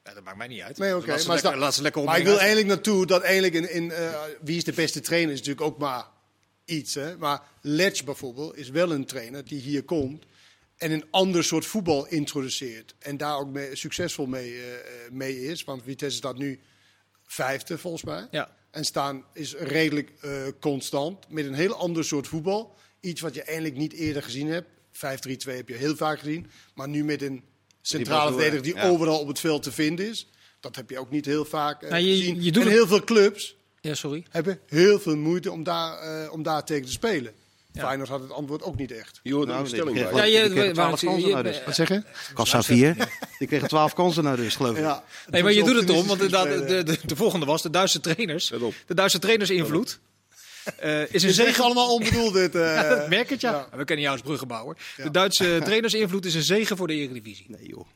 [0.04, 0.78] Ja, dat maakt mij niet uit.
[0.78, 1.08] Nee, oké.
[1.08, 3.54] Laat ze maar lekker, laat ze lekker maar ik wil onderling eigenlijk naartoe dat eigenlijk
[3.54, 6.06] in, in eh, wie is de beste trainer is natuurlijk ook maar
[6.66, 6.94] iets.
[6.94, 7.18] Hè?
[7.18, 10.26] Maar Letch bijvoorbeeld is wel een trainer die hier komt
[10.82, 12.96] en een ander soort voetbal introduceert.
[13.00, 15.64] En daar ook mee, succesvol mee, eh, eh, mee is.
[15.64, 16.60] Want Vitesse staat nu
[17.26, 18.28] vijfde volgens mij.
[18.32, 18.56] Ja.
[18.72, 22.76] En staan is redelijk eh, constant met een heel ander soort voetbal.
[23.00, 24.68] Iets wat je eigenlijk niet eerder gezien hebt.
[24.92, 26.48] 5-3-2 heb je heel vaak gezien.
[26.76, 27.44] Maar nu met een
[27.82, 28.88] centrale verdediger die ja.
[28.90, 30.28] overal op het veld te vinden is.
[30.60, 32.44] Dat heb je ook niet heel vaak eh, Nou, je- gezien.
[32.44, 34.26] je doet en het- heel veel clubs Ja, sorry.
[34.30, 37.34] hebben heel veel moeite om daar, eh, om daar tegen te spelen.
[37.74, 37.82] Ja.
[37.86, 39.20] Feyenoord had het antwoord ook niet echt.
[39.24, 40.04] Je hoort Nou, een stelling bij.
[40.08, 41.66] kreeg- Ja, je- die kregen we- 12 we- kansen je- naar rust.
[41.66, 42.04] Wat zeg je?
[42.34, 42.96] Kassa 4.
[43.40, 44.82] Die kregen 12 kansen naar rust, geloof ik.
[44.84, 45.04] Ja.
[45.30, 48.00] Nee, maar je doet het om, want inderdaad, de, de, de volgende was de Duitse
[48.00, 48.48] trainers.
[48.86, 50.00] De Duitse trainers invloed.
[50.78, 51.64] Eh, is een zegen.
[51.64, 52.56] allemaal onbedoeld dit.
[52.56, 52.62] eh.
[52.76, 53.52] Ja, dat merk het, ja.
[53.52, 53.78] ja.
[53.78, 54.78] We kennen jou als bruggenbouwer.
[54.98, 55.04] Ja.
[55.04, 57.46] De Duitse trainersinvloed is een zegen voor de Eredivisie.
[57.50, 57.88] Nee joh.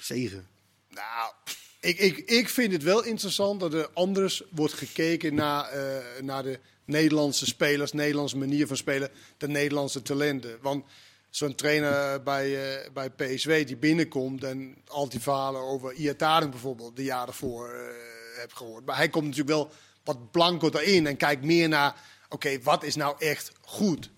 [0.00, 0.46] Zegen.
[0.88, 1.32] Nou,
[1.80, 6.42] ik, ik, ik vind het wel interessant dat er anders wordt gekeken naar, eh, naar
[6.42, 10.58] de Nederlandse spelers, Nederlandse manier van spelen, de Nederlandse talenten.
[10.60, 10.84] Want
[11.30, 16.96] zo'n trainer bij, eh, bij PSV die binnenkomt en al die verhalen over Iataren bijvoorbeeld,
[16.96, 18.04] de jaren voor eh
[18.40, 18.86] heb gehoord.
[18.86, 19.70] Maar hij komt natuurlijk wel
[20.04, 24.10] wat blanco daarin en kijkt meer naar, oké, wat is nou echt goed?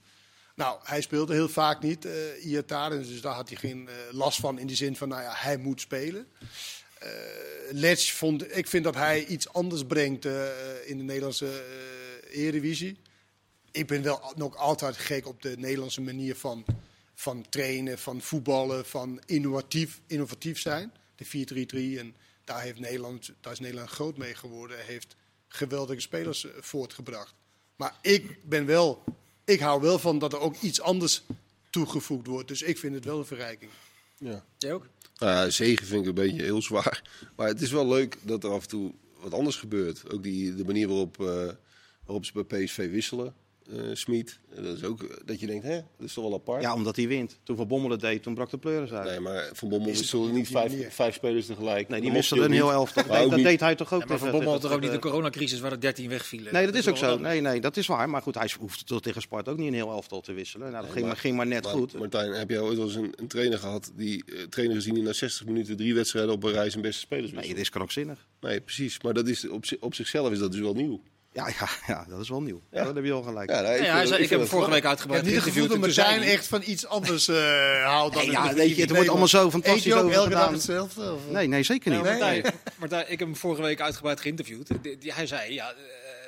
[0.54, 4.58] Nou, hij speelde heel vaak niet, eh Iataren, dus daar had hij geen last van
[4.58, 6.26] in die zin van, nou ja, hij moet spelen.
[6.98, 7.10] Eh
[7.70, 10.25] Letch vond, ik vind dat hij iets anders brengt
[10.84, 11.62] in de Nederlandse
[12.28, 12.97] Eredivisie.
[13.70, 16.64] Ik ben wel nog altijd gek op de Nederlandse manier van,
[17.14, 20.92] van trainen, van voetballen, van innovatief, innovatief zijn.
[21.16, 21.26] De
[21.97, 24.85] 4-3-3 en daar, heeft Nederland, daar is Nederland groot mee geworden.
[24.85, 25.16] Heeft
[25.49, 27.35] geweldige spelers eh, voortgebracht.
[27.76, 29.04] Maar ik ben wel,
[29.44, 31.23] ik hou wel van dat er ook iets anders
[31.70, 32.49] toegevoegd wordt.
[32.49, 33.70] Dus ik vind het wel een verrijking.
[34.18, 34.44] Ja.
[34.58, 34.87] Jij ook?
[35.18, 37.02] Nou ja, zegen vind ik een beetje heel zwaar.
[37.37, 40.12] Maar het is wel leuk dat er af en toe wat anders gebeurt.
[40.12, 41.49] Ook die, de manier waarop, eh,
[42.08, 43.34] waarop ze bij PSV wisselen.
[43.72, 44.38] eh Smit.
[44.54, 46.62] Dat is ook eh, dat je denkt, hè, dat is toch wel apart.
[46.62, 47.38] Ja, omdat hij wint.
[47.42, 49.08] Toen Van Bommel het deed, toen brak de pleuris uit.
[49.08, 51.88] Nee, maar Van Bommel wisselde niet vijf, vijf spelers tegelijk.
[51.88, 53.04] Nee, die Dat wisselde een heel elftal.
[53.08, 54.90] Nee, dat niet- deed hij toch ook Ja, maar Van Bommel had toch ook niet
[54.90, 56.52] de coronacrisis waar er 13 wegvielen?
[56.52, 57.18] Nee, dat is ook zo.
[57.18, 58.08] Nee, nee, dat is waar.
[58.10, 60.70] Maar goed, hij hoeft toch tegen Sparta ook niet een heel elftal te wisselen.
[60.70, 61.92] Nou, dat ging, maar, ging maar net Maar, goed.
[61.98, 65.02] Martijn, heb jij ooit wel eens een, een trainer gehad, die eh, trainer gezien die
[65.02, 67.56] na 60 minuten drie wedstrijden op een rij zijn beste spelers Nee, wisselt?
[67.56, 68.26] het is krankzinnig.
[68.40, 69.02] Nee, precies.
[69.02, 71.00] Maar dat is, op, op zichzelf is dat dus wel nieuw.
[71.32, 72.62] Ja, ja, ja, dat is wel nieuw.
[72.70, 72.78] Ja.
[72.78, 72.85] Ja.
[72.85, 73.50] dat heb je al gelijk.
[73.50, 75.35] Ja, ik hij vind- zei, ik, vind heb hem vorige week Ik heb uitgebreid niet
[75.35, 75.97] het gevoel geïnterviewd.
[75.97, 78.90] dat Martijn echt van iets anders eh houdt dan Nee, het ja, weet je, het
[78.90, 81.12] wordt allemaal zo Eet fantastisch je ook over elke dag hetzelfde?
[81.12, 81.20] Of?
[81.30, 82.02] Nee, nee, zeker niet.
[82.02, 82.20] Nee, Nee.
[82.42, 84.68] Martijn, Martijn, ik heb hem vorige week uitgebreid geïnterviewd.
[85.00, 85.76] Hij zei, ja, eh,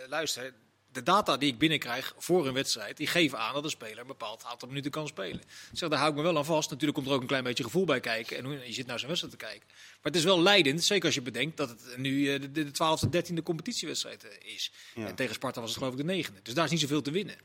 [0.08, 0.52] luister,
[0.92, 4.06] de data die ik binnenkrijg voor een wedstrijd, die geven aan dat een speler een
[4.06, 5.42] bepaald aantal minuten kan spelen.
[5.72, 6.70] Zeg, daar hou ik me wel aan vast.
[6.70, 8.36] Natuurlijk komt er ook een klein beetje gevoel bij kijken.
[8.36, 9.66] En je zit naar zijn wedstrijd te kijken.
[9.68, 12.66] Maar het is wel leidend, zeker als je bedenkt dat het nu eh, de, de
[12.66, 14.72] 12e, 13e competitiewedstrijd eh, is.
[14.94, 15.06] Ja.
[15.06, 16.40] En tegen Sparta was het geloof ik de negende.
[16.42, 17.36] Dus daar is niet zoveel te winnen.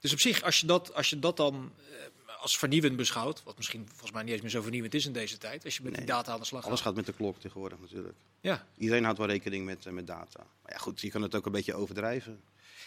[0.00, 3.56] Dus op zich, als je dat, als je dat dan eh, als vernieuwend beschouwt, wat
[3.56, 5.94] misschien volgens mij niet eens meer zo vernieuwend is in deze tijd, als je met
[5.94, 6.70] die data aan de slag gaat.
[6.70, 8.14] Alles gaat met de klok tegenwoordig natuurlijk.
[8.40, 10.46] Ja, Iedereen houdt wel rekening met, met data.
[10.62, 12.40] Maar ja, goed, je kan het ook een beetje overdrijven.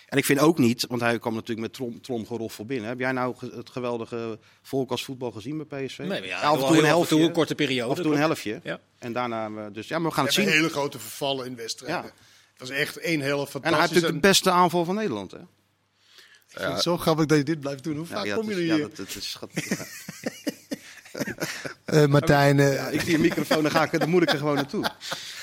[0.10, 2.88] En ik vind ook niet, want hij kwam natuurlijk met trom, tromgeroffel binnen.
[2.90, 5.98] Heb jij nou ge- het geweldige volk als voetbal gezien bij PSV?
[5.98, 7.20] nee, maar ja, af en toe een en toe helftje.
[7.22, 7.92] een korte periode.
[7.92, 8.60] Af en toe een helftje.
[8.64, 8.80] Ja.
[9.00, 10.50] En daarna, dus ja, maar we gaan We het zien.
[10.50, 11.98] hele grote vervallen in wedstrijden.
[12.04, 12.12] Ja.
[12.58, 13.96] Het was echt één helft En hij heeft fantastisch.
[13.96, 15.32] natuurlijk de beste aanval van Nederland.
[15.32, 15.38] Hè?
[15.38, 17.98] Ik vind het zo grappig dat je dit blijft doen.
[17.98, 18.84] Hoe vaak ja, kom je er is- ja, hier?
[18.84, 19.76] dat, dat is schat- ja.
[21.86, 24.38] Eh, Martijn, eh, Ja, ik zie een microfoon, dan, ga ik, dan moet ik er
[24.38, 24.86] gewoon naartoe.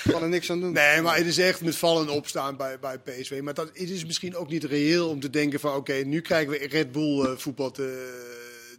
[0.07, 0.73] Ik kan er niks aan doen.
[0.73, 3.39] Nee, maar het is echt met vallen en opstaan bij, bij PSV.
[3.43, 5.75] Maar dat, het is misschien ook niet reëel om te denken van...
[5.75, 8.15] oké, nu krijgen we Red Bull eh, voetbal te,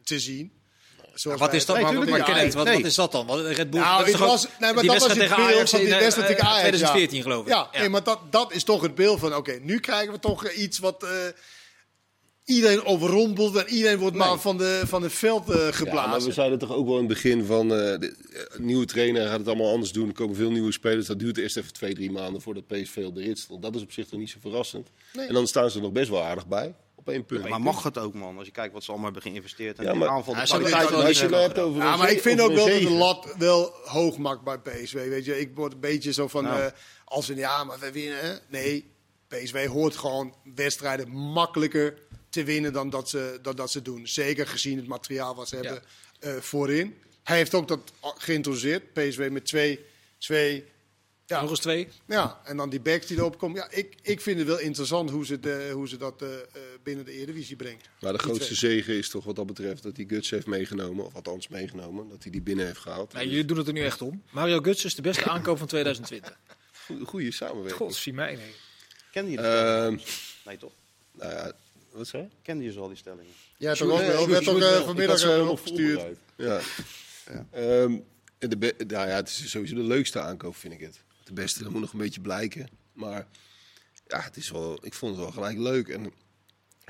[0.05, 0.53] te zien.
[1.23, 1.77] Wat is dat?
[1.77, 2.23] Nee, maar, maar.
[2.23, 2.77] Kenneth, wat, Nee.
[2.77, 3.27] wat is dat dan?
[3.27, 5.37] Wat, Red Bull, Nou, dat is was, nee, maar die dat was wedstrijd het tegen
[5.37, 6.69] beeld Ajax van die in, eh, wedstrijd tegen eh, Ajax.
[6.69, 7.23] 2014 ja.
[7.23, 7.49] geloof ik.
[7.49, 9.35] Ja, Nee, maar dat, dat is toch het beeld van...
[9.35, 11.03] oké, nu krijgen we toch iets wat...
[11.03, 11.11] eh,
[12.49, 16.29] iedereen overrompelt en iedereen wordt maar van, de, van het veld eh, Ja, maar geblazen.
[16.29, 19.39] we zeiden toch ook wel in het begin van eh, de eh, nieuwe trainer gaat
[19.39, 20.09] het allemaal anders doen.
[20.09, 21.07] Er komen veel nieuwe spelers.
[21.07, 23.63] Dat duurt eerst even twee, drie maanden voordat PSV op de rit stond.
[23.63, 24.89] Dat is op zich toch niet zo verrassend.
[25.13, 25.27] Nee.
[25.27, 26.75] En dan staan ze er nog best wel aardig bij.
[26.95, 27.49] Op één punt.
[27.49, 28.37] Maar mag het ook, man?
[28.39, 29.79] Als je kijkt wat ze allemaal hebben geïnvesteerd.
[29.79, 32.11] En Ja, maar- aanval, de Ja, hebben kwaliteit wel als je hebt over Ja, maar
[32.11, 35.09] ik vind ook wel dat de lat wel hoog maakt bij PSV.
[35.09, 36.71] Weet je, ik word een beetje zo van Nou.
[37.05, 38.41] als een ja, maar we winnen.
[38.49, 38.91] Nee,
[39.29, 44.07] PSV hoort gewoon wedstrijden makkelijker te winnen dan dat ze, dan dat ze doen.
[44.07, 45.63] Zeker gezien het materiaal wat ze Ja.
[45.63, 45.83] hebben
[46.21, 46.95] eh, voorin.
[47.23, 48.93] Hij heeft ook dat geïntroduceerd.
[48.93, 49.85] PSV met twee,
[50.19, 50.65] twee
[51.29, 51.89] ja, Nog eens twee.
[52.07, 53.57] ja, en dan die backs die erop komen.
[53.57, 56.35] Ja, ik, ik vind het wel interessant hoe ze, het, eh, hoe ze dat eh,
[56.35, 56.43] eh,
[56.83, 57.89] binnen de Eredivisie brengt.
[58.01, 58.73] Maar de grootste twee.
[58.73, 61.05] zege is toch wat dat betreft dat hij Guts heeft meegenomen.
[61.05, 62.09] Of althans meegenomen.
[62.09, 63.13] Dat hij die binnen heeft gehaald.
[63.13, 64.23] Nee, jullie doen het er nu echt om.
[64.31, 66.39] Mario Guts is de beste aankoop van 2020.
[66.87, 67.77] Goeie, goede samenwerking.
[67.77, 68.35] God, zie mij.
[68.35, 68.55] Nee.
[69.13, 69.45] Kende je dat?
[69.45, 69.99] Ehm,
[70.45, 70.73] nee, toch?
[71.13, 71.53] nou ja,
[71.91, 72.29] wat zei je?
[72.43, 73.33] Kende je zo al die stellingen?
[73.57, 74.17] Ja, toch ook eh, wel.
[74.17, 74.79] Sjoerd, werd toch eh.
[74.79, 76.01] Ik vanmiddag eh, opgestuurd.
[76.01, 76.19] voorbereid.
[77.27, 77.47] Ja.
[77.51, 77.99] Ehm,
[78.39, 81.01] en de nou ja, het is sowieso de leukste aankoop, vind ik het.
[81.25, 82.69] De beste, dat moet nog een beetje blijken.
[82.93, 83.27] Maar
[84.07, 85.89] ja, het is wel, ik vond het wel gelijk leuk.
[85.89, 86.13] En een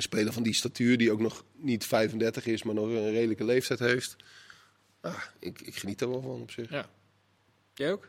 [0.02, 3.78] speler van die statuur, die ook nog niet 35 is, maar nog een redelijke leeftijd
[3.78, 4.16] heeft.
[5.00, 6.70] Ah, ik, ik geniet er wel van op zich.
[6.70, 6.90] Ja.
[7.74, 8.08] Jij ook?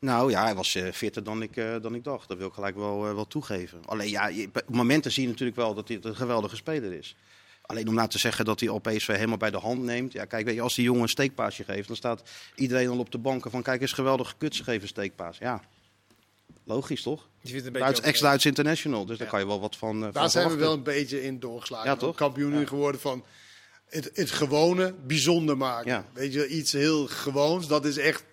[0.00, 2.28] Nou ja, hij was eh, fitter dan ik, eh, dan ik dacht.
[2.28, 3.80] Dat wil ik gelijk wel, eh, wel toegeven.
[3.86, 7.16] Alleen ja, je- op momenten zie je natuurlijk wel dat hij een geweldige speler is.
[7.62, 10.12] Alleen om nou te zeggen dat hij al PSV helemaal bij de hand neemt.
[10.12, 12.22] Ja, kijk, weet je, als die jongen een steekpaasje geeft, dan staat
[12.54, 15.38] iedereen al op de banken van kijk eens geweldige kuts geven steekpaas.
[15.38, 15.62] Ja,
[16.64, 17.28] logisch toch?
[17.40, 19.96] Je vindt het een Duits, beetje ex-Duits international, dus daar kan je wel wat van,
[19.96, 21.90] eh, van Daar zijn we wel een beetje in doorgeslagen.
[21.90, 22.16] Ja, toch?
[22.16, 23.24] Kampioen geworden van
[23.88, 25.90] het, het gewone bijzonder maken.
[25.90, 26.04] Ja.
[26.12, 28.24] Weet je, iets heel gewoons, dat is echt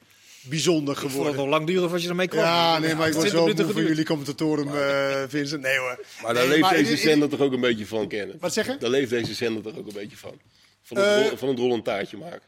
[0.49, 1.35] bijzonder Ik vond het geworden.
[1.41, 2.43] nog lang duren voordat je ermee kwam.
[2.43, 3.87] Ja, nee, maar ik word 20 zo moe geduurd.
[3.87, 5.61] jullie commentatoren, eh Vincent.
[5.61, 5.99] Nee hoor.
[6.21, 8.37] Maar daar Nee, leeft maar deze zender toch ook een beetje van, kennen.
[8.39, 8.77] Wat zeg je?
[8.77, 10.39] Daar leeft deze zender toch ook een beetje van.
[10.81, 12.41] Van het, Eh, rol- van het rollen taartje maken.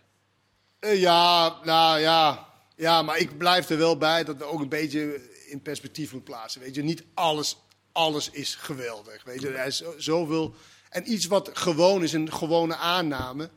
[0.79, 2.45] Eh, ja, nou ja.
[2.75, 6.33] Ja, maar ik blijf er wel bij dat we ook een beetje in perspectief moeten
[6.33, 6.61] plaatsen.
[6.61, 7.57] Weet je, niet alles,
[7.91, 9.23] alles is geweldig.
[9.23, 10.55] Weet je, er is zo- zoveel.
[10.89, 13.49] En iets wat gewoon is, een gewone aanname.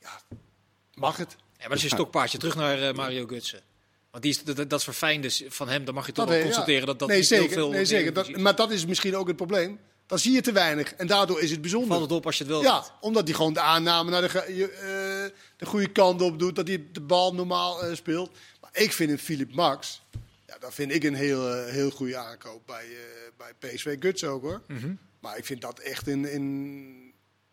[0.00, 0.20] Ja,
[0.94, 1.30] mag het.
[1.38, 3.60] Ja, maar dat is je stokpaardje terug naar Mario Gutsen.
[4.10, 6.34] Want die is, dat, dat is verfijnd dus van hem, dan mag je toch Dat,
[6.34, 6.86] wel constateren ja.
[6.86, 8.12] dat dat nee, zeker, heel veel nee, zeker.
[8.12, 9.78] Dat, maar dat is misschien ook het probleem.
[10.06, 10.94] Dan zie je te weinig.
[10.94, 11.88] En daardoor is het bijzonder.
[11.88, 12.62] Valt het op als je het wil.
[12.62, 16.56] Ja, omdat hij gewoon de aanname naar de, eh, de goede kant op doet.
[16.56, 18.30] Dat hij de bal normaal eh, speelt.
[18.60, 20.02] Maar ik vind een Philip Max.
[20.46, 22.86] Ja, dat vind ik een heel, eh, heel goede aankoop bij,
[23.36, 24.62] bij PSV Guts ook hoor.
[24.66, 24.92] Mhm.
[25.20, 26.24] Maar ik vind dat echt in.
[26.24, 27.07] in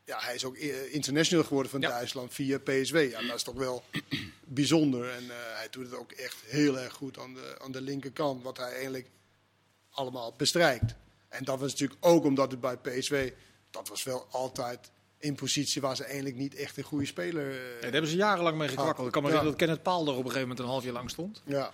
[0.06, 1.90] ja, hij is ook eh, international geworden van Ja.
[1.90, 3.08] Duitsland via PSV.
[3.12, 3.84] Ja, dat is toch wel
[4.44, 5.10] bijzonder.
[5.10, 8.44] En eh, hij doet het ook echt heel erg goed aan de, aan de linkerkant.
[8.44, 9.08] Wat hij eigenlijk
[9.90, 10.96] allemaal bestrijkt.
[11.30, 13.32] En dat was natuurlijk ook omdat het bij PSV,
[13.72, 14.92] dat was wel altijd
[15.26, 17.50] in positie waar ze eigenlijk niet echt een goede speler.
[17.50, 19.06] eh, Ja, daar hebben ze jarenlang mee gekwakkeld.
[19.08, 19.34] Ik kan me Ja.
[19.36, 21.42] herinneren dat Kenneth Paal er op een gegeven moment een half jaar lang stond.
[21.46, 21.72] ja.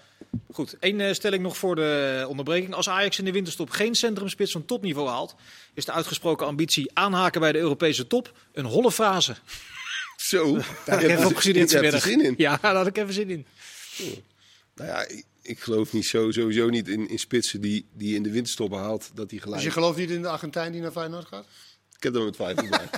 [0.51, 2.73] Goed, één eh, stelling nog voor de onderbreking.
[2.73, 5.35] Als Ajax in de winterstop geen centrumspits van topniveau haalt,
[5.73, 9.35] is de uitgesproken ambitie aanhaken bij de Europese top een holle frase.
[10.17, 12.01] Zo, Daar heb ik even op gestudeerd Je hebt vanmiddag.
[12.21, 12.33] zin in.
[12.37, 13.45] Ja, daar had ik even zin in.
[14.75, 18.23] Nou ja, ik, ik geloof niet zo, sowieso niet in, in spitsen die, die in
[18.23, 19.63] de winterstop haalt, dat die Dus gelijk...
[19.63, 21.45] je gelooft niet in de Argentijn die naar Feyenoord gaat?
[22.01, 22.89] Ik heb er mijn twijfels bij.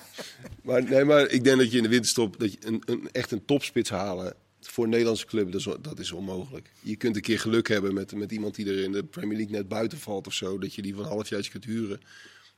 [0.63, 3.31] maar, nee, maar ik denk dat je in de winterstop dat je een, een, echt
[3.31, 6.69] een topspits halen voor een Nederlandse club, dat is, dat is onmogelijk.
[6.79, 9.55] Je kunt een keer geluk hebben met, met iemand die er in de Premier League
[9.55, 11.99] net buiten valt of zo, dat je die van een halfjaartje kunt huren.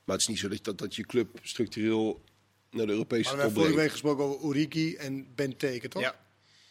[0.03, 2.21] Maar het is niet zo dat, dat, dat je club structureel
[2.71, 6.01] naar de Europese Maar we top hebben vorige week gesproken over Uriki en Benteke, toch?
[6.01, 6.15] Ja.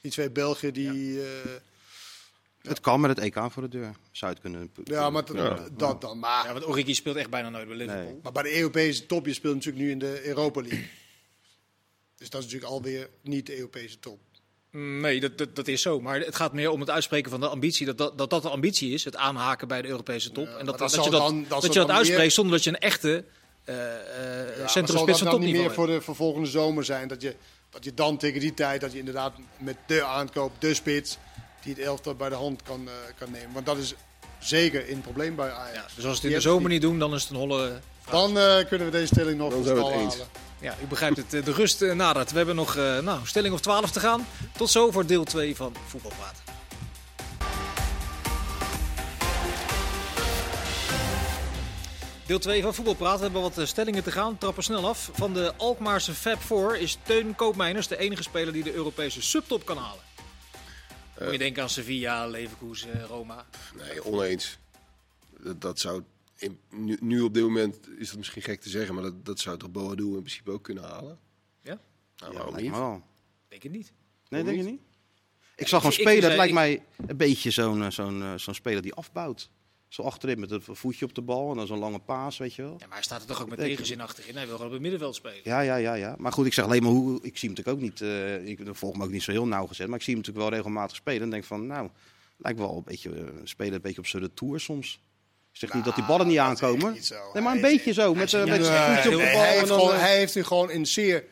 [0.00, 1.20] Die twee Belgen die...
[1.20, 1.50] eh,
[2.68, 3.90] Het kan met het EK voor de deur.
[4.12, 4.70] Zou het kunnen.
[4.84, 5.68] ja, maar dat, Ja.
[5.76, 6.18] dat dan.
[6.18, 8.04] Maar, Ja, want Origi speelt echt bijna nooit bij Liverpool.
[8.04, 8.18] Nee.
[8.22, 10.88] maar bij de Europese top, je speelt natuurlijk nu in de Europa League.
[12.18, 14.18] Dus dat is natuurlijk alweer niet de Europese top.
[14.70, 16.00] Mm, Nee, dat, dat, dat is zo.
[16.00, 17.86] Maar het gaat meer om het uitspreken van de ambitie.
[17.86, 20.46] Dat dat, dat, dat de ambitie is, het aanhaken bij de Europese top.
[20.46, 22.52] Ja, en dat, dat je dat, dan- dat dat, zal je dat uitspreekt meer- zonder
[22.54, 23.24] dat je een echte
[23.64, 25.74] eh eh Ja, maar centrumspits zal van dat nou niet meer hebt.
[25.74, 27.08] voor de voor volgende zomer zijn?
[27.08, 27.34] Dat je,
[27.70, 31.18] dat je dan tegen die tijd, dat je inderdaad met de aankoop, de spits,
[31.64, 33.52] die het elftal bij de hand kan, eh, kan nemen.
[33.52, 33.94] Want dat is
[34.38, 35.74] zeker een probleem bij Ajax.
[35.76, 37.36] Ja, dus als we het Die in de zomer niet doen, dan is het een
[37.36, 37.80] holle...
[38.10, 40.12] Dan eh, kunnen we deze stelling nog Dan zijn we het eens.
[40.12, 40.28] halen.
[40.60, 41.34] Ja, u begrijpt het.
[41.34, 42.30] eh, De rust eh, nadert.
[42.30, 44.26] We hebben nog eh, nou, stelling of 12 te gaan.
[44.56, 46.42] Tot zo voor deel 2 van Voetbalpraat.
[52.26, 53.16] Deel 2 van Voetbalpraat.
[53.16, 54.38] We hebben wat stellingen te gaan.
[54.38, 55.10] Trappen snel af.
[55.12, 59.64] Van de Alkmaarse Fab 4 is Teun Koopmeiners de enige speler die de Europese subtop
[59.66, 60.00] kan halen.
[61.20, 63.46] Moet je denken aan Sevilla, Leverkusen, Roma.
[63.76, 64.58] Nee, oneens.
[65.40, 66.02] Dat, dat zou
[66.36, 69.40] in, nu, nu op dit moment is het misschien gek te zeggen, maar dat, dat
[69.40, 71.18] zou toch Boadu in principe ook kunnen halen?
[71.62, 71.80] Ja?
[72.16, 72.70] Nou, Ja, waarom niet?
[72.70, 73.02] wel.
[73.48, 73.92] Denk het niet.
[74.28, 74.80] Nee, denk je niet?
[75.56, 76.22] Ik zag hem ik spelen.
[76.24, 79.50] Het lijkt ik- mij een beetje zo'n eh, zo'n eh, zo'n speler die afbouwt.
[79.94, 82.62] Zo achterin met een voetje op de bal en dan zo'n lange paas, weet je
[82.62, 82.76] wel.
[82.78, 84.34] Ja, maar hij staat er toch ook met tegenzin achterin.
[84.36, 85.40] Hij wil gewoon op het middenveld spelen.
[85.42, 86.14] Ja, ja, ja, ja.
[86.18, 87.18] Maar goed, ik zeg alleen maar hoe.
[87.22, 88.00] Ik zie hem natuurlijk ook niet.
[88.00, 89.86] eh, ik volg hem ook niet zo heel nauwgezet.
[89.86, 91.22] Maar ik zie hem natuurlijk wel regelmatig spelen.
[91.22, 91.88] En denk van, nou,
[92.36, 93.10] lijkt wel een beetje.
[93.10, 95.00] eh, spelen een beetje op zijn retour soms.
[95.52, 96.92] Ik zeg niet dat die ballen niet Nou, aankomen.
[96.92, 97.10] niet.
[97.32, 98.14] Nee, maar een Hij- beetje zo.
[98.14, 99.40] Met, eh, met zijn voetje op Nee, de bal.
[99.42, 101.24] hij, en heeft dan, gewoon, hij heeft nu gewoon een zeer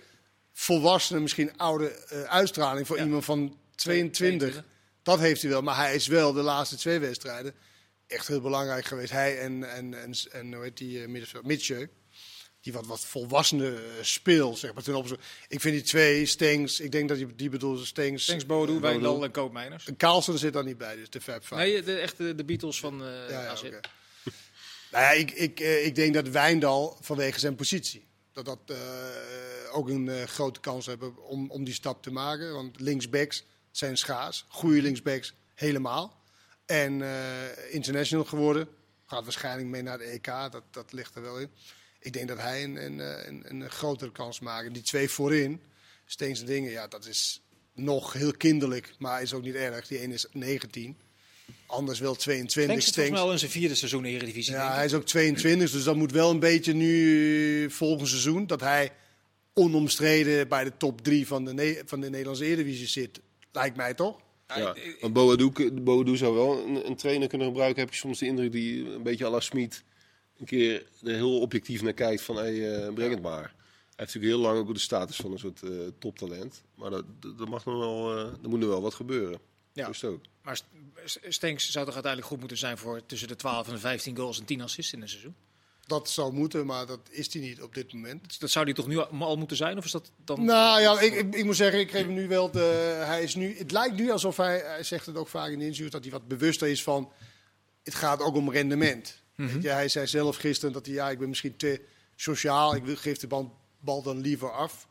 [0.53, 3.05] volwassene, misschien oude eh, uitstraling voor Ja.
[3.05, 4.65] iemand van 22.
[5.03, 7.55] Dat heeft hij wel, maar hij is wel de laatste twee wedstrijden
[8.13, 9.13] echt heel belangrijk geweest.
[9.13, 11.89] Hij en, en, en, en hoe heet die uh, middenveld, Mitchell,
[12.61, 14.83] die wat, wat volwassene eh, speel, zeg maar.
[14.83, 18.25] Ten opzichte, ik vind die twee, Stengs, ik denk dat die, die bedoelt Stengs.
[18.25, 19.87] Thanks Bodo, Wijndal en Koopmeiners.
[19.87, 21.55] En Carlsen zit daar niet bij, dus de Fab Five.
[21.55, 23.63] Nee, de, echt de, de Beatles van eh Ja, ja, AZ.
[23.63, 23.81] oké.
[24.93, 28.07] nou ja, ik, ik, eh, ik denk dat Wijndal vanwege zijn positie.
[28.33, 28.77] Dat dat eh,
[29.73, 32.53] ook een eh, grote kans hebben om, om die stap te maken.
[32.53, 34.45] Want linksbacks zijn schaars.
[34.49, 36.22] Goede linksbacks helemaal.
[36.73, 38.69] En eh, international geworden.
[39.07, 40.27] Gaat waarschijnlijk mee naar de EK.
[40.27, 41.49] Dat, dat ligt er wel in.
[41.99, 44.75] Ik denk dat hij een, een, eh, een, een grotere kans maakt.
[44.75, 45.61] Die twee voorin,
[46.07, 47.43] Steens en Dingen, ja, dat is
[47.75, 48.95] nog heel kinderlijk.
[48.99, 49.87] Maar is ook niet erg.
[49.87, 50.97] Die ene is 19.
[51.67, 52.51] Anders wel 22.
[52.51, 53.11] Stenks zit volgens Stengs.
[53.11, 54.53] mij al in zijn vierde seizoen in Eredivisie.
[54.53, 58.47] Ja, hij is ook 22, dus dat moet wel een beetje nu eh, volgend seizoen
[58.47, 58.93] dat hij
[59.55, 63.21] onomstreden bij de top 3 van de, van de Nederlandse Eredivisie zit.
[63.53, 64.21] Lijkt mij toch?
[64.59, 67.83] Ja, want Boadu, zou wel een, een trainer kunnen gebruiken.
[67.83, 69.85] Heb je soms de indruk die een beetje à la Smit
[70.39, 73.41] een keer er heel objectief naar kijkt van hey, eh, breng het maar.
[73.43, 73.51] Hij
[73.97, 76.63] heeft natuurlijk heel lang ook de status van een soort eh, toptalent.
[76.75, 79.39] Maar dat, dat mag nog wel, eh er moet nog wel wat gebeuren.
[79.73, 79.91] Ja.
[80.43, 80.57] Maar
[81.05, 84.17] St- Stenks zou toch uiteindelijk goed moeten zijn voor tussen de 12 en de 15
[84.17, 85.35] goals en 10 assists in een seizoen?
[85.87, 88.41] Dat zou moeten, maar dat is hij niet op dit moment.
[88.41, 89.79] Dat zou die toch nu al moeten zijn?
[89.79, 90.45] Of is dat dan...
[90.45, 93.03] Nou ja, ik, ik, ik moet zeggen, ik geef hem nu wel de.
[93.05, 95.65] Hij is nu, het lijkt nu alsof hij, hij zegt het ook vaak in de
[95.65, 97.13] interviews, dat hij wat bewuster is van.
[97.83, 99.23] Het gaat ook om rendement.
[99.35, 101.81] Weet je, hij zei zelf gisteren dat hij, ja, ik ben misschien te
[102.17, 104.89] sociaal, ik geef de bal, bal dan liever af.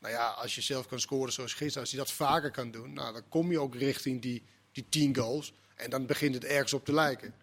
[0.00, 2.92] Nou ja, als je zelf kan scoren zoals gisteren, als hij dat vaker kan doen,
[2.92, 5.52] nou, dan kom je ook richting die, die 10 goals.
[5.74, 7.34] En dan begint het ergens op te lijken.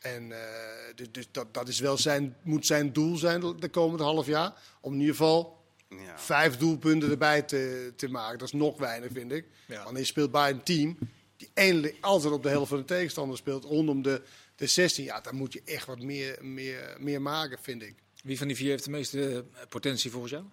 [0.00, 4.04] En eh, dus, dus dat, dat is wel zijn, moet zijn doel zijn de komende
[4.04, 4.52] half jaar.
[4.80, 5.58] Om in ieder geval
[5.88, 6.18] Ja.
[6.18, 8.38] vijf doelpunten erbij te, te maken.
[8.38, 9.46] Dat is nog weinig, vind ik.
[9.66, 9.84] Ja.
[9.84, 10.98] Want je speelt bij een team
[11.36, 13.64] die eindelijk altijd op de helft van de tegenstander speelt.
[13.64, 14.22] Rondom de,
[14.56, 15.04] de 16.
[15.04, 17.94] Ja, dan moet je echt wat meer, meer, meer maken, vind ik.
[18.22, 20.44] Wie van die vier heeft de meeste eh, potentie volgens jou?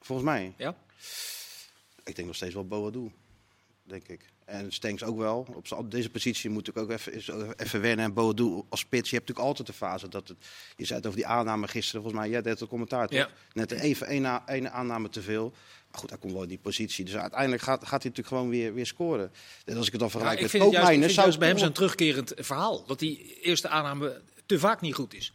[0.00, 0.54] Volgens mij.
[0.56, 0.76] Ja?
[2.04, 3.12] Ik denk nog steeds wel Boadu,
[3.82, 4.20] denk ik.
[4.46, 5.62] En Stenks ook wel.
[5.76, 8.04] Op deze positie moet ik ook even, is even wennen.
[8.04, 10.38] En Boadu als spits, je hebt natuurlijk altijd de fase dat het...
[10.76, 13.18] Je zei het over die aanname gisteren, volgens mij, jij deed het commentaar toch?
[13.18, 13.28] Ja.
[13.52, 15.50] Net even één, één aanname te veel.
[15.90, 17.04] Maar goed, hij komt wel in die positie.
[17.04, 19.32] Dus uiteindelijk gaat, gaat hij natuurlijk gewoon weer, weer scoren.
[19.64, 22.32] En als ik het dan vergelijk ik met het ik vind bij hem zo'n terugkerend
[22.36, 22.86] verhaal.
[22.86, 25.32] Dat die eerste aanname te vaak niet goed is.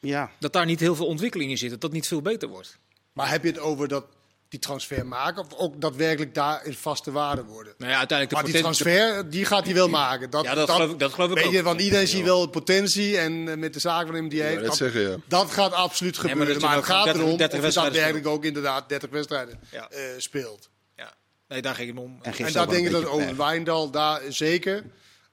[0.00, 1.70] Ja, Dat daar niet heel veel ontwikkeling in zit.
[1.70, 2.78] Dat dat niet veel beter wordt.
[3.12, 4.06] Maar heb je het over dat
[4.52, 5.42] die transfer maken?
[5.42, 7.74] Of ook daadwerkelijk daar in vaste waarde worden?
[7.78, 10.30] Nou ja, uiteindelijk de Maar die transfer, die gaat hij wel maken.
[10.30, 11.52] Dat, Ja, dat geloof ik- dat geloof ik weet ook.
[11.52, 14.44] Je, want iedereen ziet wel potentie en eh, met de zaak van hem die Ja,
[14.44, 14.64] heeft.
[14.64, 15.16] dat, zeggen, ja.
[15.28, 16.52] dat gaat absoluut maar gebeuren.
[16.54, 19.10] dat maar het ook gaat 30 erom 30 of je wedstrijden daadwerkelijk ook inderdaad 30
[19.10, 19.88] wedstrijden Ja.
[19.90, 20.70] eh, speelt.
[20.96, 21.12] Ja.
[21.48, 22.18] Nee, daar ging het om.
[22.22, 23.36] En En daar denk ik dat pech.
[23.36, 24.84] Wijndal daar zeker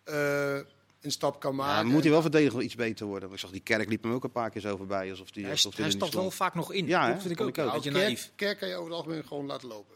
[0.04, 0.56] eh,
[1.02, 1.88] een stap kan Ja, maken.
[1.88, 3.32] moet hij wel verdedigend wel iets beter worden.
[3.32, 5.10] Ik zag die kerk liep hem ook een paar keer zo voorbij.
[5.10, 6.88] Alsof die, Hij, alsof die hij stapt wel vaak nog in.
[6.88, 7.48] Ja, dat vind ik ook.
[7.50, 7.58] ik.
[7.58, 8.32] Een beetje Nou, naïef.
[8.36, 9.96] kerk, kan je over het algemeen gewoon laten lopen.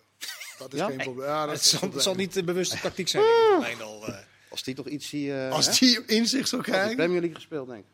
[0.57, 0.85] Dat is Ja?
[0.87, 1.27] geen probleem.
[1.27, 3.23] Ja, dat Het is zal, het zal niet de bewuste tactiek zijn.
[3.55, 4.17] ik, Wijndal, eh.
[4.49, 5.87] Als die toch iets zie, eh, Als hè?
[5.87, 6.95] die inzicht zou die krijgen.
[6.95, 7.91] Premier League gespeeld, denk ik.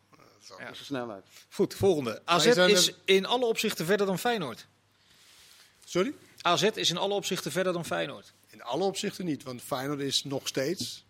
[0.58, 0.63] Ja.
[0.65, 1.24] Dat is de snelheid.
[1.50, 2.22] Goed, volgende.
[2.26, 4.67] AZ is er- in alle opzichten verder dan Feyenoord.
[5.86, 6.13] Sorry?
[6.41, 8.34] AZ is in alle opzichten verder dan Feyenoord.
[8.50, 11.06] In alle opzichten niet, want Feyenoord is nog steeds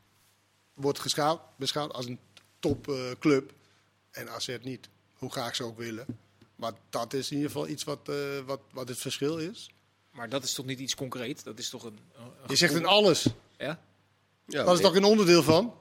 [0.80, 2.20] wordt geschouwd, beschouwd als een
[2.60, 3.54] topclub
[4.12, 4.90] en AZ niet.
[5.14, 6.06] Hoe graag ze ook willen.
[6.56, 8.16] Maar dat is in ieder geval iets wat, eh,
[8.46, 9.70] wat, wat het verschil is.
[10.12, 11.44] Maar dat is toch niet iets concreet?
[11.44, 12.00] Dat is toch een...
[12.48, 13.28] Je zegt in alles.
[13.58, 13.80] Ja?
[14.46, 15.74] Ja, Dat is toch een onderdeel van?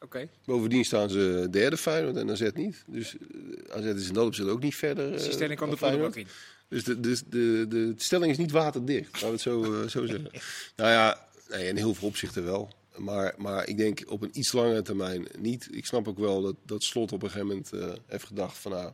[0.00, 0.28] Oké.
[0.44, 2.84] Bovendien staan ze derde Feyenoord en AZ niet.
[2.86, 5.10] Dus eh, AZ is in dat opzicht ook niet verder.
[5.10, 6.10] Dus eh, die stelling kan de Feyenoord.
[6.10, 6.48] prullenbak in.
[6.68, 10.06] Dus de, de, de, de stelling is niet waterdicht, laten we het zo, eh, zo
[10.06, 10.30] zeggen.
[10.76, 12.70] Nou ja, nee, in heel veel opzichten wel.
[13.02, 15.68] Maar, maar ik denk op een iets langere termijn niet.
[15.70, 18.72] Ik snap ook wel dat, dat Slot op een gegeven moment eh, heeft gedacht van...
[18.72, 18.92] Nou,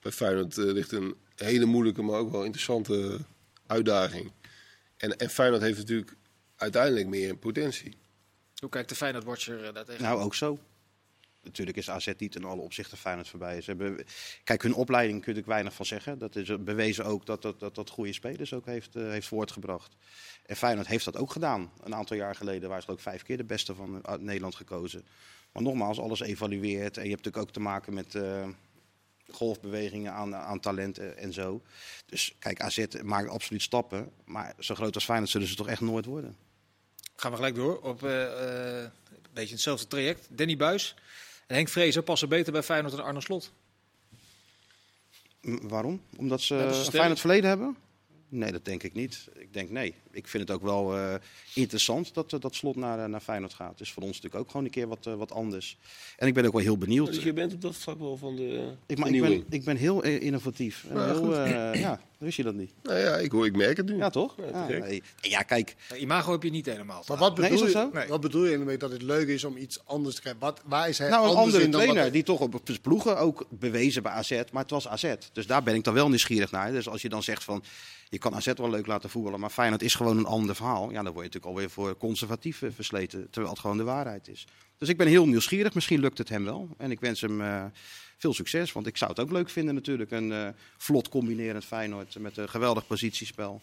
[0.00, 3.18] bij Feyenoord eh, ligt een hele moeilijke, maar ook wel interessante
[3.66, 4.32] uitdaging.
[4.96, 6.16] En, en Feyenoord heeft natuurlijk
[6.56, 7.96] uiteindelijk meer potentie.
[8.58, 10.02] Hoe kijkt de Feyenoord-watcher eh, daartegen?
[10.02, 10.58] Nou, ook zo.
[11.42, 13.60] Natuurlijk is AZ niet in alle opzichten Feyenoord voorbij.
[13.60, 14.04] Ze hebben,
[14.44, 16.18] kijk, hun opleiding kun er weinig van zeggen.
[16.18, 19.96] Dat is bewezen ook dat dat, dat, dat goede spelers ook heeft, eh, heeft voortgebracht.
[20.46, 21.72] En Feyenoord heeft dat ook gedaan.
[21.82, 25.06] Een aantal jaar geleden waren ze ook vijf keer de beste van eh, Nederland gekozen.
[25.52, 26.96] Maar nogmaals, alles evalueert.
[26.96, 28.48] En je hebt natuurlijk ook te maken met eh,
[29.30, 31.62] golfbewegingen aan, aan talent en zo.
[32.06, 34.12] Dus kijk, AZ maakt absoluut stappen.
[34.24, 36.36] Maar zo groot als Feyenoord zullen ze toch echt nooit worden.
[37.16, 38.90] Gaan we gelijk door op een
[39.32, 40.28] beetje hetzelfde traject.
[40.30, 40.94] Danny Buis
[41.52, 43.52] Henk Vrezer passen beter bij Feyenoord dan Arne Slot.
[45.40, 46.02] M- Waarom?
[46.16, 46.74] Omdat ze Ja, een.
[46.74, 47.76] Feyenoord verleden hebben?
[48.28, 49.28] Nee, dat denk ik niet.
[49.34, 49.94] Ik denk nee.
[50.12, 51.14] Ik vind het ook wel eh,
[51.54, 53.70] interessant dat, eh, dat slot naar, eh, naar Feyenoord gaat.
[53.70, 55.76] Het is voor ons natuurlijk ook gewoon een keer wat, wat anders.
[56.16, 57.06] En ik ben ook wel heel benieuwd.
[57.06, 59.76] Dus je bent op dat vlak wel van de ik, maar ik, ben, ik ben
[59.76, 60.84] heel innovatief.
[60.88, 62.72] En Nou, heel, eh, ja, wist je dat niet?
[62.82, 63.96] Nou ja, ik, hoor, ik merk het nu.
[63.96, 64.34] Ja, toch?
[64.52, 65.02] Ja, Ja, nee.
[65.20, 65.76] ja kijk.
[65.98, 67.02] Imago heb je niet helemaal.
[67.08, 67.88] Maar wat bedoel, je?
[67.92, 68.08] Nee.
[68.08, 70.40] wat bedoel je ermee dat het leuk is om iets anders te krijgen?
[70.40, 73.46] Wat, waar is hij Nou, een andere trainer wat- die toch op zijn ploegen ook
[73.50, 74.30] bewezen bij AZ.
[74.52, 75.14] Maar het was AZ.
[75.32, 76.72] Dus daar ben ik dan wel nieuwsgierig naar.
[76.72, 77.62] Dus als je dan zegt van,
[78.08, 79.40] je kan AZ wel leuk laten voetballen.
[79.40, 80.90] Maar Feyenoord is gewoon een ander verhaal.
[80.90, 83.30] Ja, dan word je natuurlijk alweer voor conservatief eh, versleten.
[83.30, 84.46] Terwijl het gewoon de waarheid is.
[84.78, 85.74] Dus ik ben heel nieuwsgierig.
[85.74, 86.68] Misschien lukt het hem wel.
[86.78, 87.64] En ik wens hem eh,
[88.18, 88.72] veel succes.
[88.72, 90.10] Want ik zou het ook leuk vinden natuurlijk.
[90.10, 93.60] Een eh, vlot combinerend Feyenoord met een geweldig positiespel.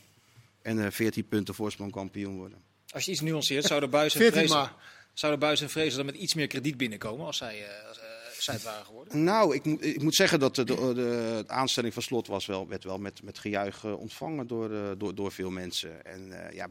[0.62, 2.58] En eh 14 punten voorsprong kampioen worden.
[2.89, 4.73] Als je iets nuanceert, zouden Buis en 14 Vrezer, maar.
[5.13, 7.99] zouden Buis en dan met iets meer krediet binnenkomen als zij, als,
[8.45, 9.23] waren geworden?
[9.23, 12.67] Nou, ik moet, ik moet zeggen dat de, de, de aanstelling van Slot was wel,
[12.67, 16.06] werd wel met, met gejuich eh, ontvangen door, eh, door, door veel mensen.
[16.06, 16.67] En eh, ja,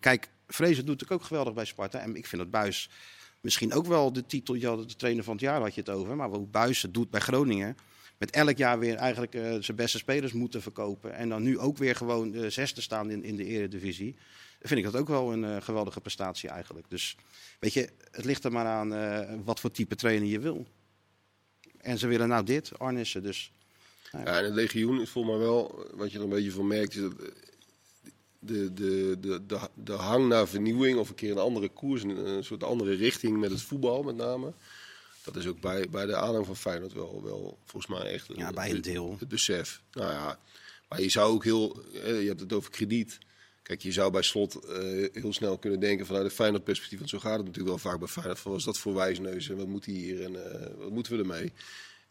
[0.00, 1.98] kijk, Vrezen doet natuurlijk ook geweldig bij Sparta.
[1.98, 2.90] En ik vind dat Buis
[3.40, 6.16] misschien ook wel de titel, de trainer van het jaar had je het over.
[6.16, 7.76] Maar hoe Buis het doet bij Groningen.
[8.18, 11.14] Met elk jaar weer eigenlijk zijn beste spelers moeten verkopen.
[11.14, 14.16] En dan nu ook weer gewoon de zesde staan in, in de eredivisie.
[14.60, 16.90] Vind ik dat ook wel een geweldige prestatie eigenlijk.
[16.90, 17.16] Dus
[17.58, 20.66] weet je, het ligt er maar aan wat voor type trainer je wil.
[21.82, 23.22] En ze willen nou dit, Arnissen.
[23.22, 23.52] Dus
[24.12, 26.94] Ja, en het legioen is volgens mij wel, wat je er een beetje van merkt,
[26.94, 27.12] is dat
[28.38, 32.26] de, de, de, de, de hang naar vernieuwing of een keer een andere koers, een,
[32.26, 34.52] een soort andere richting met het voetbal met name.
[35.24, 38.50] Dat is ook bij, bij de aanhang van Feyenoord wel, wel volgens mij echt Ja,
[38.52, 39.16] bij een deel.
[39.18, 39.82] het besef.
[39.92, 40.38] Nou ja,
[40.88, 43.18] maar je zou ook heel, eh, je hebt het over krediet.
[43.62, 44.78] Kijk, je zou bij slot eh,
[45.12, 46.98] heel snel kunnen denken vanuit een Feyenoord perspectief.
[46.98, 48.38] Want zo gaat het natuurlijk wel vaak bij Feyenoord.
[48.38, 51.12] Van, wat is dat voor wijsneus en wat moet hij hier en eh, wat moeten
[51.12, 51.52] we ermee?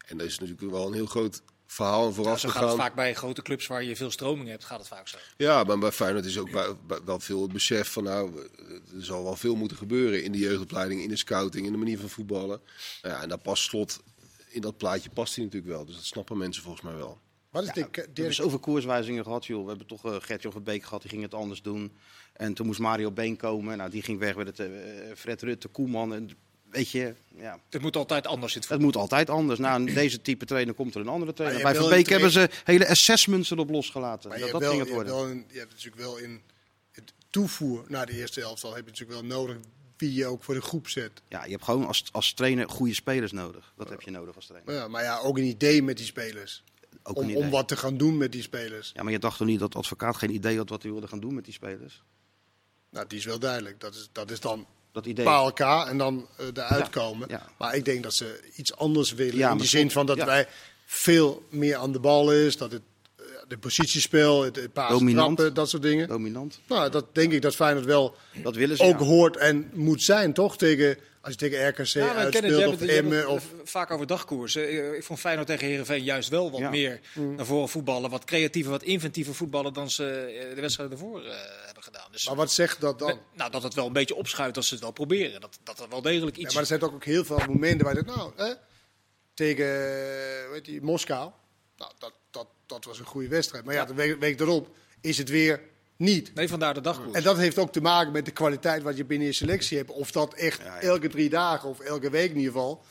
[0.06, 2.94] En dat is natuurlijk wel een heel groot verhaal en vooraf zo gaat het vaak
[2.94, 5.18] bij grote clubs waar je veel stroming hebt, gaat het vaak zo.
[5.36, 8.48] Ja, maar bij Feyenoord is ook bij- bij- wel veel het besef van nou,
[8.96, 11.98] er zal wel veel moeten gebeuren in de jeugdopleiding, in de scouting, in de manier
[11.98, 12.60] van voetballen.
[13.02, 14.00] Nou ja, en daar past slot,
[14.48, 15.84] in dat plaatje past hij natuurlijk wel.
[15.84, 17.20] Dus dat snappen mensen volgens mij wel.
[17.50, 17.84] Wat is Ja, dit?
[17.84, 19.62] we hebben Dirk, zoveel koerswijzigingen gehad, joh.
[19.62, 21.92] We hebben toch uh, Gertje van Beek gehad, die ging het anders doen.
[22.32, 23.76] En toen moest Mario Been komen.
[23.76, 24.68] Nou, die ging weg met het eh,
[25.16, 26.14] Fred Rutte, Koeman.
[26.14, 26.30] En,
[26.70, 29.58] weet je, ja, Het moet altijd anders in het moet altijd anders.
[29.58, 31.62] Nou, deze type trainer komt er een andere trainer.
[31.62, 34.30] Bij Van Beek hebben ze hele assessments erop losgelaten.
[34.30, 35.26] Dat, hebt, dat wel, ging het je, hebt worden.
[35.26, 36.40] wel een, je hebt natuurlijk wel in
[36.92, 39.56] het toevoer naar de eerste helft al heb je natuurlijk wel nodig
[39.96, 41.22] wie je ook voor de groep zet.
[41.28, 43.72] Ja, je hebt gewoon als, als trainer goede spelers nodig.
[43.76, 44.72] Dat heb je nodig als trainer.
[44.72, 46.62] Maar ja, maar ja, ook een idee met die spelers.
[47.02, 48.90] Ook Om, wat te gaan doen met die spelers.
[48.94, 51.06] Ja, maar je dacht toch niet dat de advocaat geen idee had wat hij wilde
[51.08, 52.02] gaan doen met die spelers?
[52.90, 53.80] Nou, die is wel duidelijk.
[53.80, 55.24] Dat is, dat is dan Dat idee.
[55.24, 57.28] paar elkaar en dan eh eruit komen.
[57.28, 57.48] ja.
[57.58, 59.36] Maar ik denk dat ze iets anders willen.
[59.36, 60.48] Ja, in de zin van dat wij
[60.86, 62.56] veel meer aan de bal is.
[62.56, 62.82] Dat het
[63.50, 66.08] de positiespel, het, het trappen, dat soort dingen.
[66.08, 66.60] Dominant.
[66.68, 68.82] Nou, dat denk ik dat Feyenoord wel Dat willen ze.
[68.82, 69.04] ook ja.
[69.06, 70.56] hoort en moet zijn, toch?
[70.58, 73.18] Tegen, als je tegen RKC Ja, uitspeelt of Emmen.
[73.18, 74.68] het Of, vaak over dagkoersen.
[74.68, 76.70] Eh, Ik vond Feyenoord tegen Herenveen juist wel wat Ja.
[76.70, 78.10] meer naar voren voetballen.
[78.10, 81.32] Wat creatiever, wat inventiever voetballen dan ze eh, de wedstrijden ervoor eh,
[81.64, 82.08] hebben gedaan.
[82.12, 83.18] Dus maar wat zegt dat dan?
[83.34, 85.40] nou, dat het wel een beetje opschuift als ze het wel proberen.
[85.40, 86.52] Dat, dat er wel degelijk Ja, iets...
[86.52, 88.52] maar er zijn toch ook heel veel momenten waar je denkt, nou, hè,
[89.34, 91.30] tegen eh, weet je, Moskou,
[91.76, 92.12] nou, dat,
[92.70, 93.64] dat, was een goede wedstrijd.
[93.64, 94.68] Maar ja, de week, week erop
[95.00, 95.60] is het weer
[95.96, 96.34] niet.
[96.34, 97.16] Nee, vandaar de dagkoers.
[97.16, 99.90] En dat heeft ook te maken met de kwaliteit wat je binnen je selectie hebt.
[99.90, 100.80] Of dat echt Ja, ja.
[100.80, 102.82] elke drie dagen of elke week in ieder geval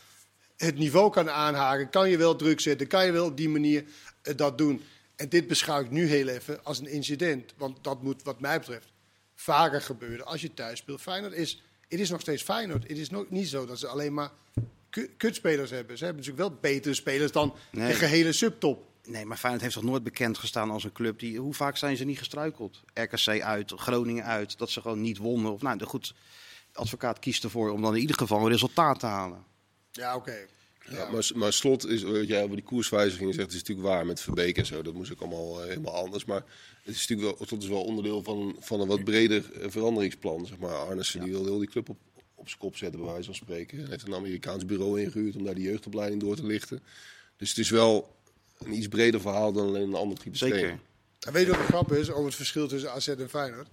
[0.57, 1.89] het niveau kan aanhaken.
[1.89, 3.83] Kan je wel druk zetten, kan je wel op die manier
[4.21, 4.81] eh, dat doen.
[5.15, 7.53] En dit beschouw ik nu heel even als een incident.
[7.57, 8.87] Want dat moet wat mij betreft
[9.35, 11.01] vaker gebeuren als je thuis speelt.
[11.01, 12.87] Feyenoord is, het is nog steeds Feyenoord.
[12.87, 14.31] Het is nog niet zo dat ze alleen maar
[14.89, 15.97] ku- kutspelers hebben.
[15.97, 17.87] Ze hebben natuurlijk wel betere spelers dan Nee.
[17.87, 18.87] de gehele subtop.
[19.09, 21.39] Nee, maar Feyenoord heeft toch nooit bekend gestaan als een club die...
[21.39, 22.81] Hoe vaak zijn ze niet gestruikeld?
[22.93, 25.51] RKC uit, Groningen uit, dat ze gewoon niet wonnen.
[25.51, 26.13] Of, nou, de goed,
[26.71, 29.43] de advocaat kiest ervoor om dan in ieder geval een resultaat te halen.
[29.91, 30.37] Ja, oké.
[30.89, 34.21] Ja, maar, maar slot is, wat jij over die koerswijzigingen zegt, is natuurlijk waar met
[34.21, 34.81] Verbeek en zo.
[34.81, 36.25] Dat moest ook allemaal eh, helemaal anders.
[36.25, 36.43] Maar
[36.83, 40.45] het is natuurlijk wel, slot is wel onderdeel van, van een wat breder eh, veranderingsplan.
[40.45, 40.75] Zeg maar.
[40.75, 41.97] Arnissen die wilde heel die club op,
[42.35, 43.77] op zijn kop zetten, bij wijze van spreken.
[43.77, 46.83] Hij heeft een Amerikaans bureau ingehuurd om daar die jeugdopleiding door te lichten.
[47.37, 48.17] Dus het is wel
[48.65, 50.79] een iets breder verhaal dan alleen een ander type Zeker.
[51.19, 53.67] En weet je wat de grap is over het verschil tussen AZ en Feyenoord?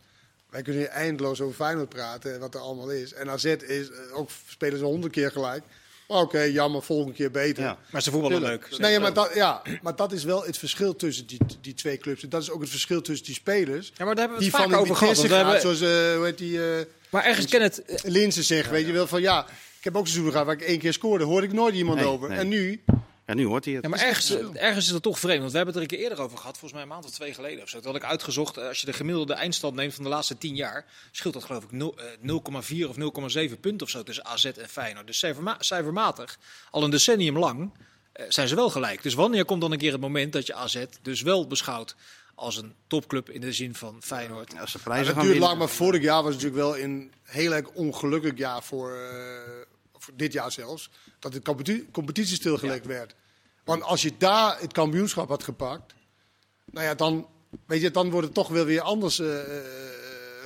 [0.50, 3.12] Wij kunnen hier eindeloos over Feyenoord praten en wat er allemaal is.
[3.12, 5.62] En AZ is eh, ook spelen ze honderd keer gelijk.
[6.08, 7.62] Oké, jammer, volgende keer beter.
[7.62, 7.78] Ja.
[7.90, 8.78] Maar ze voetballen leuk.
[8.78, 11.98] Nee, ja, maar, dat, ja, maar dat is wel het verschil tussen die, die twee
[11.98, 12.22] clubs.
[12.22, 13.92] En dat is ook het verschil tussen die spelers.
[13.96, 15.18] Ja, maar daar hebben we Die het van vaak de over gehad.
[15.18, 17.82] Gaat, hebben- zoals eh, hoe heet die, eh Maar ergens ken het...
[18.02, 19.46] Linzen zegt, weet je wel, van ja,
[19.78, 21.24] ik heb ook seizoenen gehad waar ik één keer scoorde.
[21.24, 22.28] Hoorde ik nooit iemand Nee, over.
[22.28, 22.38] nee.
[22.38, 22.82] En nu,
[23.26, 23.82] Ja, nu hoort hij het.
[23.82, 25.38] Ja, maar ergens, ergens is dat toch vreemd.
[25.40, 27.10] Want we hebben het er een keer eerder over gehad, volgens mij een maand of
[27.10, 27.76] twee geleden of zo.
[27.80, 30.54] Toen had ik uitgezocht, eh, als je de gemiddelde eindstand neemt van de laatste tien
[30.56, 34.44] jaar, scheelt dat geloof ik nul- eh, 0,4 of 0,7 punten of zo tussen AZ
[34.44, 35.06] en Feyenoord.
[35.06, 36.38] Dus cijferma- cijfermatig,
[36.70, 37.70] al een decennium lang,
[38.12, 39.02] eh, zijn ze wel gelijk.
[39.02, 41.94] Dus wanneer komt dan een keer het moment dat je AZ dus wel beschouwt
[42.34, 44.52] als een topclub in de zin van Feyenoord?
[44.52, 46.68] Ja, als ze Ja, prijzen dat gaan duurt lang, maar vorig jaar was het natuurlijk
[46.70, 49.06] wel een heel erg ongelukkig jaar voor, eh,
[49.48, 49.66] voor
[50.14, 50.90] dit jaar zelfs.
[51.18, 53.14] Dat de competi- competitie stilgelegd werd.
[53.64, 55.94] Want als je daar het kampioenschap had gepakt,
[56.70, 57.26] nou ja, dan,
[57.66, 59.64] weet je, dan wordt het toch wel weer anders eh, eh,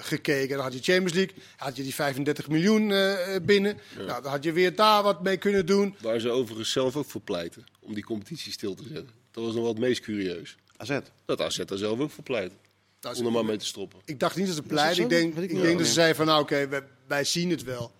[0.00, 0.56] gekeken.
[0.56, 3.78] Dan had je Champions League, had je die 35 miljoen eh, binnen.
[3.96, 5.94] Nou, dan had je weer daar wat mee kunnen doen.
[6.00, 9.10] Waar ze overigens zelf ook voor pleiten, om die competitie stil te zetten.
[9.30, 10.56] Dat was nog wel het meest curieus.
[10.76, 10.98] AZ.
[11.24, 12.52] Dat AZ daar zelf ook voor pleit.
[13.00, 14.00] Nou, Om er maar mee te stoppen.
[14.04, 15.02] Ik dacht niet dat ze pleiten.
[15.02, 17.92] Ik denk, ik denk dat ze zeiden van, nou oké, wij, wij zien het wel.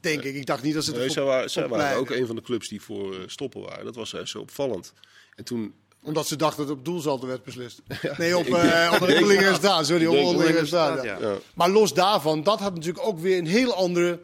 [0.00, 0.34] Denk ik.
[0.34, 2.68] Ik dacht niet dat ze Nee, ervoor- zij waren, zij ook een van de clubs
[2.68, 3.84] die voor eh, stoppen waren.
[3.84, 4.92] Dat was juist zo opvallend.
[5.34, 7.82] En toen, Omdat ze dachten dat het op doelsaldo werd beslist.
[8.18, 9.86] Nee, op, eh het denk- onderlinge resultaat.
[9.86, 11.04] Sorry, op het resultaat.
[11.04, 11.18] Ja.
[11.20, 11.36] ja.
[11.54, 14.20] Maar los daarvan, dat had natuurlijk ook weer een heel andere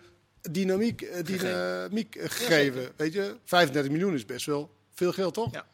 [0.51, 2.89] dynamiek, eh, dynamiek eh, gegeven.
[2.97, 5.53] Weet je, 35 miljoen is best wel veel geld, toch?
[5.53, 5.67] Ja.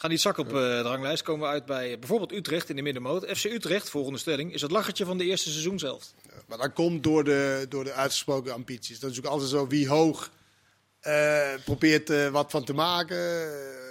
[0.00, 2.82] Gaan niet zak op eh, de ranglijst, komen we uit bij bijvoorbeeld Utrecht in de
[2.82, 3.24] middenmoot.
[3.36, 6.12] FC Utrecht, volgende stelling, is het lachertje van de eerste seizoen zelf.
[6.46, 9.00] Maar dat komt door de, door de uitgesproken ambities.
[9.00, 10.30] Dat is natuurlijk altijd zo wie hoog
[11.00, 13.16] eh, probeert eh, wat van te maken.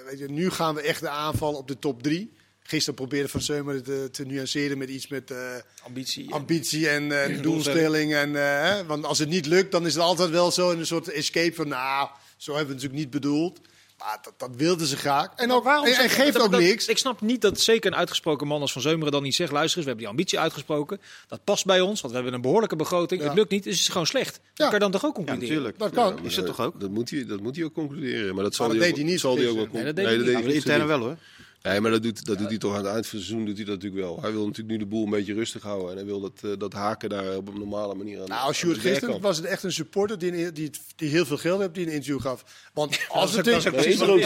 [0.05, 2.37] Weet je, nu gaan we echt de aanval op de top drie.
[2.69, 5.37] Gisteren probeerde Van Seumer het te, te nuanceren met iets met eh,
[5.83, 6.33] Ambitie.
[6.33, 7.43] ambitie en eh, Doelstelling.
[7.51, 8.13] doelstelling.
[8.13, 10.85] En, eh, hè, want als het niet lukt, dan is het altijd wel zo een
[10.85, 11.67] soort escape van...
[11.67, 13.59] Nou, zo hebben we het natuurlijk niet bedoeld.
[13.99, 15.27] Maar dat, dat wilden ze graag.
[15.35, 16.87] En, ook, en, en geeft dat- ook dat- niks.
[16.87, 19.51] Ik snap niet dat zeker een uitgesproken man als Van Zeumeren dan niet zegt...
[19.51, 21.01] luister eens, we hebben die ambitie uitgesproken.
[21.27, 23.21] Dat past bij ons, want we hebben een behoorlijke begroting.
[23.21, 23.27] Ja.
[23.27, 24.33] Het lukt niet, dus het is gewoon slecht.
[24.33, 24.63] Dat Ja.
[24.63, 25.63] kan je dan toch ook Ja, concluderen?
[25.63, 25.79] natuurlijk.
[25.79, 26.15] Dat kan.
[26.23, 26.79] Ja, Is dat maar toch ook?
[26.79, 28.35] Dat moet hij, dat moet hij ook concluderen.
[28.35, 29.95] Maar dat zal dat hij deed ook, hij niet Zal hij ook wel Nee, dat
[29.95, 30.43] deed hij niet.
[30.45, 31.17] Ja, intern wel hoor.
[31.61, 33.57] Nee, maar dat doet, dat doet hij toch aan het eind van het seizoen doet
[33.57, 34.21] hij dat natuurlijk wel.
[34.21, 35.89] Hij wil natuurlijk nu de boel een beetje rustig houden.
[35.89, 38.27] En hij wil dat, eh, dat haken daar op een normale manier aan.
[38.27, 41.59] Nou, als Sjoerd gisteren was het echt een supporter die, die, die heel veel geld
[41.59, 42.43] heeft, die een interview gaf.
[42.73, 43.63] Want als het is.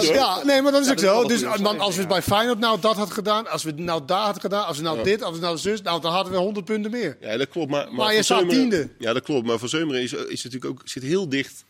[0.08, 1.24] Ja, nee, maar dat is ook zo.
[1.28, 4.06] Dus want als we het bij Feyenoord nou dat had gedaan, als we het nou
[4.06, 6.40] daar had gedaan, als we nou dit, als we nou zus, nou dan hadden we
[6.40, 7.18] 100 punten meer.
[7.22, 7.72] Ja, dat klopt.
[7.72, 8.90] Maar, maar, je staat tiende.
[9.00, 9.48] Ja, dat klopt.
[9.48, 11.66] Maar Van Zeumeren is, is natuurlijk ook zit heel dicht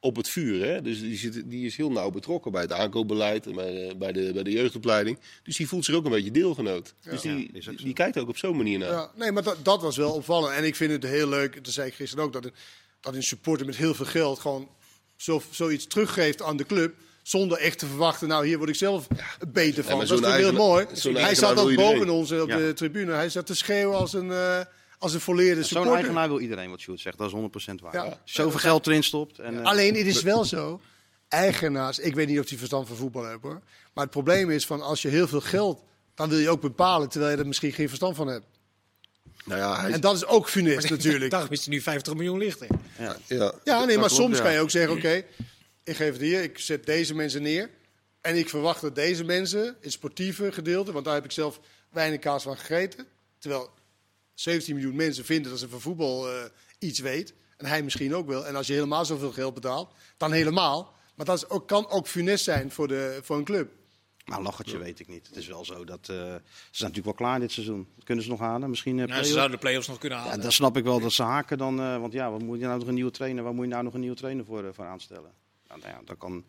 [0.00, 0.64] op het vuur.
[0.66, 0.82] Hè?
[0.82, 4.12] Dus die, zit, die is heel nauw betrokken bij het aankoopbeleid en bij de, bij,
[4.12, 5.18] de, bij de jeugdopleiding.
[5.42, 6.94] Dus die voelt zich ook een beetje deelgenoot.
[7.02, 8.90] Dus die, Ja, die, kijkt ook op zo'n manier naar.
[8.90, 10.54] Ja, nee, maar dat, dat was wel opvallend.
[10.54, 12.52] En ik vind het heel leuk, dat zei ik gisteren ook, dat een,
[13.00, 14.68] dat een supporter met heel veel geld gewoon
[15.16, 16.94] zo, zoiets teruggeeft aan de club.
[17.22, 19.06] Zonder echt te verwachten, nou hier word ik zelf
[19.48, 20.06] beter van.
[20.06, 20.86] dat is heel mooi.
[21.02, 22.56] Hij zat ook boven ons op Ja.
[22.56, 23.12] de tribune.
[23.12, 24.60] Hij zat te schreeuwen als een, eh
[24.98, 25.94] als een volleerde Zo'n supporter.
[25.94, 27.18] eigenaar wil iedereen wat Sjoerd zegt.
[27.18, 27.94] Dat is 100% waar.
[27.94, 28.20] Ja.
[28.24, 29.38] Zoveel geld erin stopt.
[29.38, 30.80] En, eh, Alleen het is wel zo.
[31.28, 33.60] Eigenaars, ik weet niet of die verstand van voetbal hebben hoor.
[33.94, 35.82] Maar het probleem is van als je heel veel geld,
[36.14, 38.46] dan wil je ook bepalen terwijl je er misschien geen verstand van hebt.
[39.44, 41.30] Nou ja, hij, En dat is ook funest natuurlijk.
[41.36, 42.66] Daarom is hij nu 50 miljoen lichter.
[42.98, 43.16] ja.
[43.26, 43.52] ja.
[43.64, 44.42] Ja, nee, maar klopt, soms ja.
[44.42, 45.24] kan je ook zeggen: oké,
[45.84, 47.70] ik geef het hier, ik zet deze mensen neer.
[48.20, 52.20] En ik verwacht dat deze mensen, het sportieve gedeelte, want daar heb ik zelf weinig
[52.20, 53.06] kaas van gegeten.
[53.38, 53.70] Terwijl
[54.38, 56.44] 17 miljoen mensen vinden dat ze van voetbal eh,
[56.78, 57.34] iets weet.
[57.56, 58.46] En hij misschien ook wel.
[58.46, 60.94] En als je helemaal zoveel geld betaalt, dan helemaal.
[61.14, 63.70] Maar dat is ook, kan ook funest zijn voor, de, voor een club.
[64.24, 65.26] Maar lachertje weet ik niet.
[65.26, 65.98] Het is wel zo dat...
[65.98, 67.88] eh, ze zijn natuurlijk wel klaar dit seizoen.
[68.04, 68.68] Kunnen ze nog halen?
[68.70, 70.40] Misschien uh, Ja, Nou, ze zouden de play-offs nog kunnen Ja, halen.
[70.40, 71.80] dan snap ik wel dat ze haken dan.
[71.80, 73.44] eh, want ja, wat moet je nou nog een nieuwe trainer?
[73.44, 75.32] Waar moet je nou nog een nieuwe trainer voor, eh, voor aanstellen?
[75.68, 76.44] Nou, nou ja, dan kan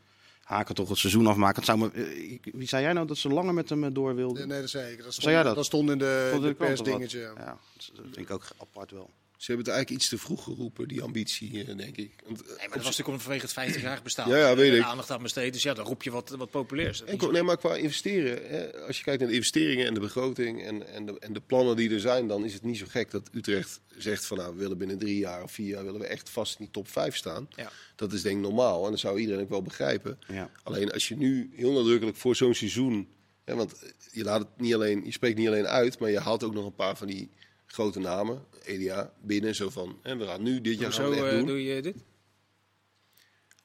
[0.49, 1.55] haken toch het seizoen afmaken.
[1.55, 4.15] Het zou me, eh, wie zei jij nou dat ze langer met hem eh, door
[4.15, 4.47] wilden?
[4.47, 4.97] Nee, dat zei ik.
[4.97, 5.55] Dat stond, Zei jij dat?
[5.55, 7.19] dat stond in de, de de persdingetje.
[7.19, 7.33] ja.
[7.37, 7.57] Ja,
[7.95, 9.09] dat vind ik ook apart wel.
[9.39, 12.11] Ze hebben het eigenlijk iets te vroeg geroepen, die ambitie, eh, denk ik.
[12.25, 14.29] Want, eh, Nee, maar dat was natuurlijk om vanwege het 50-jarig bestaan.
[14.29, 14.83] Ja, ja, weet ik.
[14.83, 15.53] aandacht aan besteed.
[15.53, 17.03] Dus ja, dan roep je wat, wat populairs.
[17.31, 18.49] Nee, maar qua investeren.
[18.49, 21.41] Hè, als je kijkt naar de investeringen en de begroting en, en, de, en de
[21.41, 24.53] plannen die er zijn, dan is het niet zo gek dat Utrecht zegt van nou,
[24.53, 26.87] we willen binnen drie jaar of vier jaar willen we echt vast in die top
[26.87, 27.47] vijf staan.
[27.55, 27.71] Ja.
[27.95, 30.19] Dat is denk ik normaal en dat zou iedereen ook wel begrijpen.
[30.27, 30.51] Ja.
[30.63, 33.07] Alleen als je nu heel nadrukkelijk voor zo'n seizoen,
[33.43, 33.73] hè, want
[34.11, 36.65] je laat het niet alleen, je spreekt niet alleen uit, maar je haalt ook nog
[36.65, 37.29] een paar van die
[37.73, 41.15] grote namen, Elia, binnen, zo van, hè, we gaan nu dit jaar gaan Zo we
[41.15, 41.45] echt eh, doen.
[41.45, 41.95] doe je dit.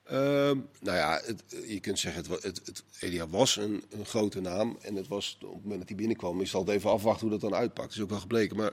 [0.05, 2.61] Ehm, nou ja, het, je kunt zeggen, het,
[3.01, 4.79] het, was een, een grote naam.
[4.83, 7.39] En het was, op het moment dat hij binnenkwam, is het altijd even afwachten hoe
[7.39, 7.89] dat dan uitpakt.
[7.89, 8.57] Dat is ook wel gebleken.
[8.57, 8.73] Maar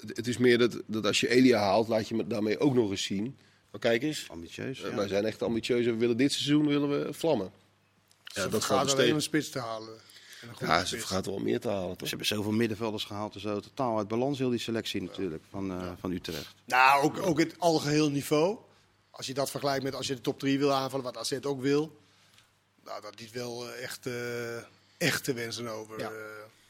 [0.00, 2.74] het, het is meer dat, dat als je Elia haalt, laat je me daarmee ook
[2.74, 3.36] nog eens zien.
[3.70, 4.82] Maar kijk eens, Ambitieus.
[4.82, 4.96] eh, ja.
[4.96, 7.52] wij zijn echt ambitieus en we willen dit seizoen willen we vlammen.
[8.24, 9.94] Ja, dat gaat alleen om een spits te halen.
[10.58, 12.08] Ja, ze gaat wel meer te halen, toch?
[12.08, 13.60] Ze hebben zoveel middenvelders gehaald en zo.
[13.60, 16.54] Totaal uit balans heel die selectie natuurlijk van, eh, van Utrecht.
[16.64, 18.58] Nou, ook, ook het algeheel niveau.
[19.10, 21.60] Als je dat vergelijkt met als je de top 3 wil aanvallen, wat AZ ook
[21.60, 22.00] wil.
[22.84, 24.56] Nou, dat liet wel eh, echt, eh,
[24.98, 25.98] echt te wensen over.
[25.98, 26.10] Ja.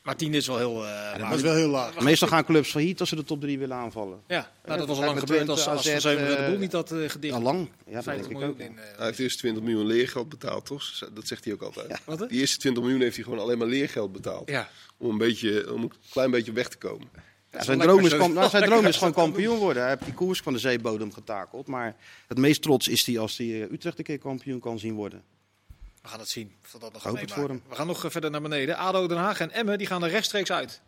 [0.02, 0.86] Maar tien is wel heel...
[0.86, 1.34] eh, dat laag.
[1.34, 2.00] is wel heel laag.
[2.00, 4.22] Meestal gaan clubs failliet als ze de top 3 willen aanvallen.
[4.26, 6.92] Ja, nou, dat was al lang gebeurd als, als AZ, de eh, boel niet had
[6.92, 7.34] eh gedicht.
[7.34, 7.68] Al lang.
[7.86, 8.58] Ja, dat 50 denk ik ook.
[8.58, 8.76] in.
[8.96, 10.98] Hij heeft eerst 20 miljoen leergeld betaald, toch?
[11.14, 12.00] Dat zegt hij ook altijd.
[12.04, 12.28] Wat?
[12.28, 14.50] Die eerste 20 miljoen heeft hij gewoon alleen maar leergeld betaald.
[14.50, 14.68] Ja.
[14.96, 17.08] Om, een beetje, om een klein beetje weg te komen.
[17.52, 19.82] Ja, zijn droom is, nou, zijn droom is gewoon kampioen worden.
[19.82, 21.66] Hij heeft die koers van de zeebodem getakeld.
[21.66, 21.96] Maar
[22.26, 25.22] het meest trots is hij als hij Utrecht een keer kampioen kan zien worden.
[26.02, 26.52] We gaan het zien.
[26.64, 27.62] Of we dat nog Hoop het voor hem.
[27.68, 28.76] We gaan nog eh, verder naar beneden.
[28.76, 30.80] ADO, Den Haag en Emmen die gaan er rechtstreeks uit.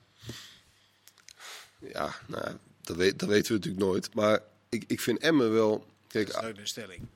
[1.79, 4.15] Ja, nou, ja, dat, weet, dat weten we natuurlijk nooit.
[4.15, 5.87] Maar ik, ik vind Emmen wel...
[6.09, 7.07] Kijk, Dat is een stelling.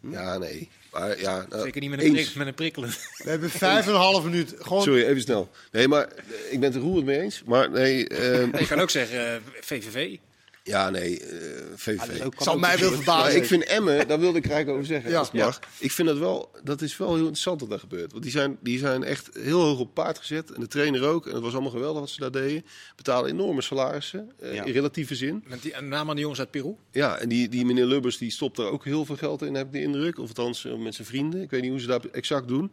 [0.00, 0.70] ja, nee.
[0.92, 2.88] Maar, ja, nou, Zeker niet met een, prik, met een prikkelen.
[3.16, 4.54] We hebben vijf en een half minuut.
[4.58, 5.50] Gewoon Sorry, even snel.
[5.70, 7.42] Nee, maar eh, ik ben het er roerend mee eens.
[7.42, 10.18] Maar nee, ehm, je kan ook zeggen eh, VVV.
[10.64, 12.26] Ja, nee, eh, VVV.
[12.38, 13.36] zal mij wel verbazen.
[13.36, 15.18] ik vind Emmen, daar wilde ik eigenlijk over zeggen, Ja.
[15.18, 15.60] als het mag.
[15.78, 18.10] Ik vind dat wel, dat is wel heel interessant wat daar gebeurt.
[18.12, 20.50] Want die zijn, die zijn echt heel hoog op paard gezet.
[20.52, 21.26] En de trainer ook.
[21.26, 22.64] En het was allemaal geweldig wat ze daar deden.
[22.96, 24.64] Betalen enorme salarissen, eh, Ja.
[24.64, 25.44] in relatieve zin.
[25.46, 26.74] Met die, een naam aan de jongens uit Peru.
[26.90, 29.66] Ja, en die, die meneer Lubbers die stopt er ook heel veel geld in, heb
[29.66, 30.18] ik de indruk.
[30.18, 31.42] Of althans eh, met zijn vrienden.
[31.42, 32.72] Ik weet niet hoe ze dat exact doen.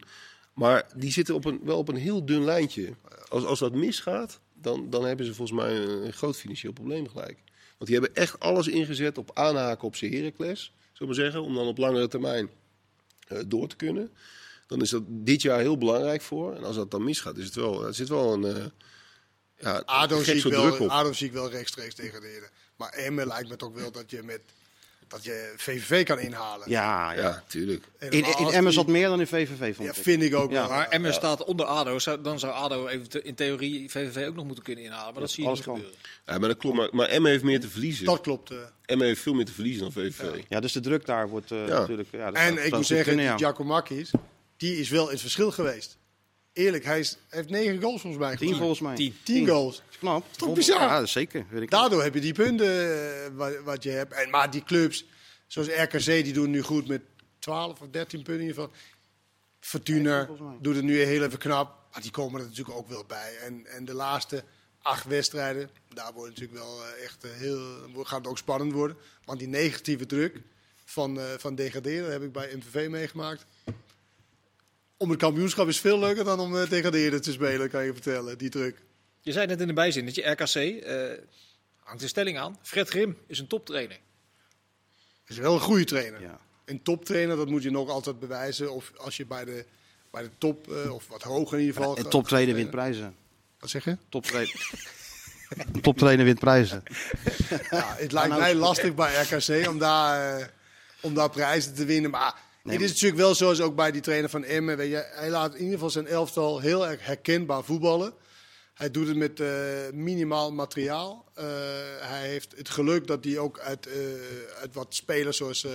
[0.54, 2.88] Maar die zitten op een, wel op een heel dun lijntje.
[3.28, 7.08] Als, als dat misgaat, dan, dan hebben ze volgens mij een, een groot financieel probleem
[7.08, 7.38] gelijk.
[7.80, 10.60] Want die hebben echt alles ingezet op aanhaken op zijn Heracles.
[10.62, 12.50] Zullen we maar zeggen, om dan op langere termijn
[13.26, 14.12] eh, door te kunnen.
[14.66, 16.54] Dan is dat dit jaar heel belangrijk voor.
[16.54, 18.44] En als dat dan misgaat, is het wel, er zit wel een...
[18.44, 18.64] eh
[19.58, 20.90] ja, ADO zie, ik wel.
[20.90, 22.50] ADO zie ik wel rechtstreeks degraderen.
[22.76, 24.40] Maar Emmen lijkt me toch wel dat je met
[25.10, 26.70] dat je VVV kan inhalen.
[26.70, 27.20] Ja, ja.
[27.22, 27.84] Ja, tuurlijk.
[27.98, 30.02] In, in Emmen zat meer dan in VVV, vond Ja, ik.
[30.02, 30.60] vind ik ook Ja.
[30.60, 30.68] wel.
[30.68, 31.98] Maar Emmen staat onder ADO.
[31.98, 35.12] Zou- Dan zou ADO even in theorie VVV ook nog moeten kunnen inhalen.
[35.12, 35.74] Maar dat zie je niet kan.
[35.76, 35.98] gebeuren.
[36.26, 36.76] Ja, maar dat klopt.
[36.76, 38.04] Maar, maar Emmen heeft meer te verliezen.
[38.04, 38.50] Dat klopt.
[38.50, 38.56] eh.
[38.84, 40.42] Emmen heeft veel meer te verliezen dan VVV.
[40.48, 41.78] Ja, dus de druk daar wordt eh, Ja.
[41.78, 42.08] natuurlijk...
[42.12, 44.10] Ja, En ik moet zeggen, kunnen, Giacomakis,
[44.56, 45.98] die is wel in het verschil geweest.
[46.60, 48.58] Eerlijk, hij is, hij heeft negen goals volgens mij Tien gemaakt.
[48.58, 48.94] volgens mij.
[48.94, 49.16] Tien.
[49.22, 49.76] Tien goals.
[49.76, 50.32] Dat is knap.
[50.32, 50.80] toch bizar?
[50.80, 51.46] Ja, zeker.
[51.50, 54.12] Weet ik Daardoor heb je die punten eh, wat, wat je hebt.
[54.12, 55.04] En, maar die clubs,
[55.46, 57.00] zoals RKC, die doen nu goed met
[57.38, 58.76] 12 of 13 punten in ieder geval.
[59.60, 60.28] Fortuna
[60.60, 61.78] doet het nu heel even knap.
[61.92, 63.36] Maar die komen er natuurlijk ook wel bij.
[63.44, 64.44] En, en de laatste
[64.82, 67.60] acht wedstrijden, daar wordt natuurlijk wel eh, echt eh, heel,
[67.94, 68.96] gaat het ook spannend worden.
[69.24, 70.40] Want die negatieve druk
[70.84, 73.44] van, eh, van degraderen, dat heb ik bij MVV meegemaakt.
[75.02, 78.38] Om het kampioenschap is veel leuker dan om eh, degraderen te spelen, kan je vertellen,
[78.38, 78.82] die druk.
[79.20, 81.24] Je zei net in de bijzin dat je RKC eh,
[81.82, 82.58] hangt de stelling aan.
[82.62, 83.98] Fred Grim is een toptrainer.
[85.26, 86.20] is wel een goede trainer.
[86.20, 86.40] Ja.
[86.64, 88.72] Een toptrainer, dat moet je nog altijd bewijzen.
[88.72, 89.64] Of als je bij de,
[90.10, 91.96] bij de top, eh, of wat hoger in ieder geval.
[91.96, 93.14] En toptrainer wint prijzen.
[93.58, 93.96] Wat zeg je?
[94.08, 94.70] Toptrainer.
[95.82, 96.82] Toptrainer wint prijzen.
[97.70, 100.50] Ja, het lijkt nou mij is- lastig bij RKC om daar,
[101.00, 102.10] om daar prijzen te winnen.
[102.10, 102.34] Maar
[102.70, 104.76] Nee, het is natuurlijk wel zoals ook bij die trainer van Emmen.
[104.76, 108.12] Weet je, hij laat in ieder geval zijn elftal heel erg herkenbaar voetballen.
[108.74, 109.48] Hij doet het met eh,
[109.92, 111.24] minimaal materiaal.
[111.34, 111.44] Eh,
[112.00, 113.94] hij heeft het geluk dat hij ook uit, eh,
[114.60, 115.64] uit wat spelers zoals...
[115.64, 115.72] eh,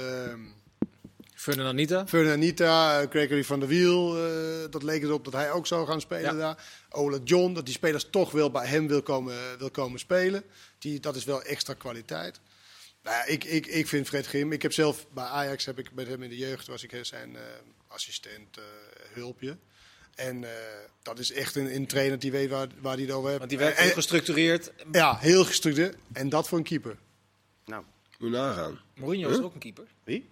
[1.35, 2.07] Ferdinand Anita.
[2.07, 4.17] Fernanita, Gregory van der Wiel,
[4.69, 6.39] dat leek erop dat hij ook zou gaan spelen Ja.
[6.39, 6.63] daar.
[6.89, 10.43] Ola John, dat die spelers toch wel bij hem wil komen, wil komen spelen.
[10.79, 12.39] Die, dat is wel extra kwaliteit.
[13.05, 14.51] Nou ja, ik, ik, ik vind Fred Grim.
[14.51, 17.35] Ik heb zelf bij Ajax, heb ik met hem in de jeugd, was ik zijn
[17.35, 17.41] eh,
[17.87, 18.63] assistent, eh,
[19.13, 19.57] hulpje.
[20.15, 20.49] En eh,
[21.01, 23.37] dat is echt een, een trainer die weet waar, waar hij het over heeft.
[23.39, 24.71] Want die werkt heel gestructureerd.
[24.91, 25.95] ja, heel gestructureerd.
[26.13, 26.97] En dat voor een keeper.
[27.65, 27.83] Nou,
[28.19, 28.79] Moet je nagaan.
[28.95, 29.85] Mourinho is ook een keeper.
[30.03, 30.25] wie?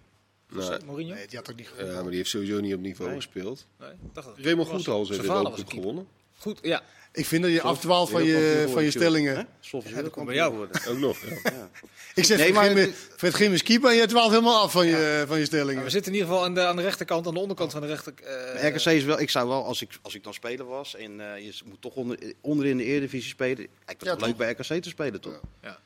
[0.48, 1.14] Nou, Mourinho?
[1.14, 1.94] Nee, die had ook niet ja, gewonnen.
[2.00, 3.20] maar die heeft sowieso niet op niveau Nee.
[3.20, 3.66] gespeeld.
[3.80, 5.64] Nee, dacht dat- Raymond Goethals heeft keeper.
[5.66, 6.06] gewonnen.
[6.36, 6.82] Goed, ja.
[7.14, 9.36] Ik vind dat je afdwaalt van je, van je stellingen.
[9.36, 9.42] Hè?
[9.60, 10.68] Sof is Ja, dat komt bij jou.
[10.88, 11.70] Ook nog, ja.
[12.14, 15.44] Ik zeg Nee, Fred, is keeper en je dwaalt helemaal af van je, van je
[15.44, 15.74] stellingen.
[15.74, 17.80] Maar we zitten in ieder geval aan de, aan de rechterkant, aan de onderkant van
[17.80, 18.14] de rechter.
[18.54, 21.34] eh, RKC is wel, ik zou wel, als ik, als ik dan speler was en
[21.34, 23.58] eh, je moet toch onder, onderin de Eredivisie spelen.
[23.58, 25.40] Ik vind Ja, het leuk bij RKC te spelen, toch?
[25.62, 25.78] Ja.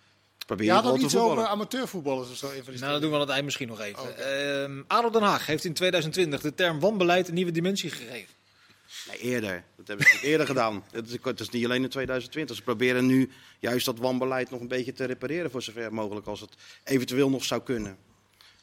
[0.47, 2.51] Probeer Je had wel ook iets over amateurvoetballers of zo.
[2.53, 4.03] Die Nou, dat doen we aan het eind misschien nog even.
[4.03, 4.11] Oké.
[4.11, 8.37] Ehm, ADO Den Haag heeft in 2020 de term wanbeleid een nieuwe dimensie gegeven.
[9.09, 9.65] Nee, eerder.
[9.77, 10.85] Dat hebben ze eerder gedaan.
[10.91, 12.57] Dat is, het is niet alleen in 2020.
[12.57, 16.41] Ze proberen nu juist dat wanbeleid nog een beetje te repareren voor zover mogelijk als
[16.41, 16.51] het
[16.85, 17.97] eventueel nog zou kunnen.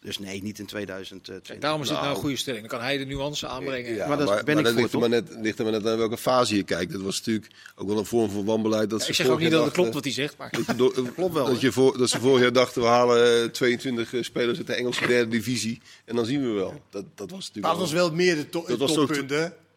[0.02, 1.48] Dus nee, niet in 2020.
[1.48, 2.18] Kijk, daarom is dit nou Nou.
[2.18, 2.62] een goede stelling.
[2.70, 3.94] Dan kan hij de nuance aanbrengen.
[3.94, 5.88] Ja, Maar dat ben ik dat voor, ligt, er maar net, ligt er maar net
[5.88, 6.92] aan welke fase je kijkt.
[6.92, 8.90] Dat was natuurlijk ook wel een vorm van wanbeleid.
[8.90, 10.52] Dat ze ik zeg ook niet dat het klopt wat hij zegt, maar...
[10.52, 13.44] Dat, je door- klopt wel, Dat, je voor, dat ze vorig jaar dachten, we halen
[13.44, 15.82] eh, 22 spelers uit de Engelse derde divisie.
[16.06, 16.82] En dan zien we wel.
[16.90, 19.30] Dat, dat was natuurlijk Dat was wel meer de to Dat toppunt?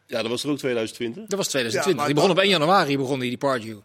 [0.08, 1.26] Ja, dat was er ook 2020.
[1.26, 1.96] Dat was Ja, 2020.
[1.96, 3.78] maar die begon op 1 januari, begon hij, die Pardew.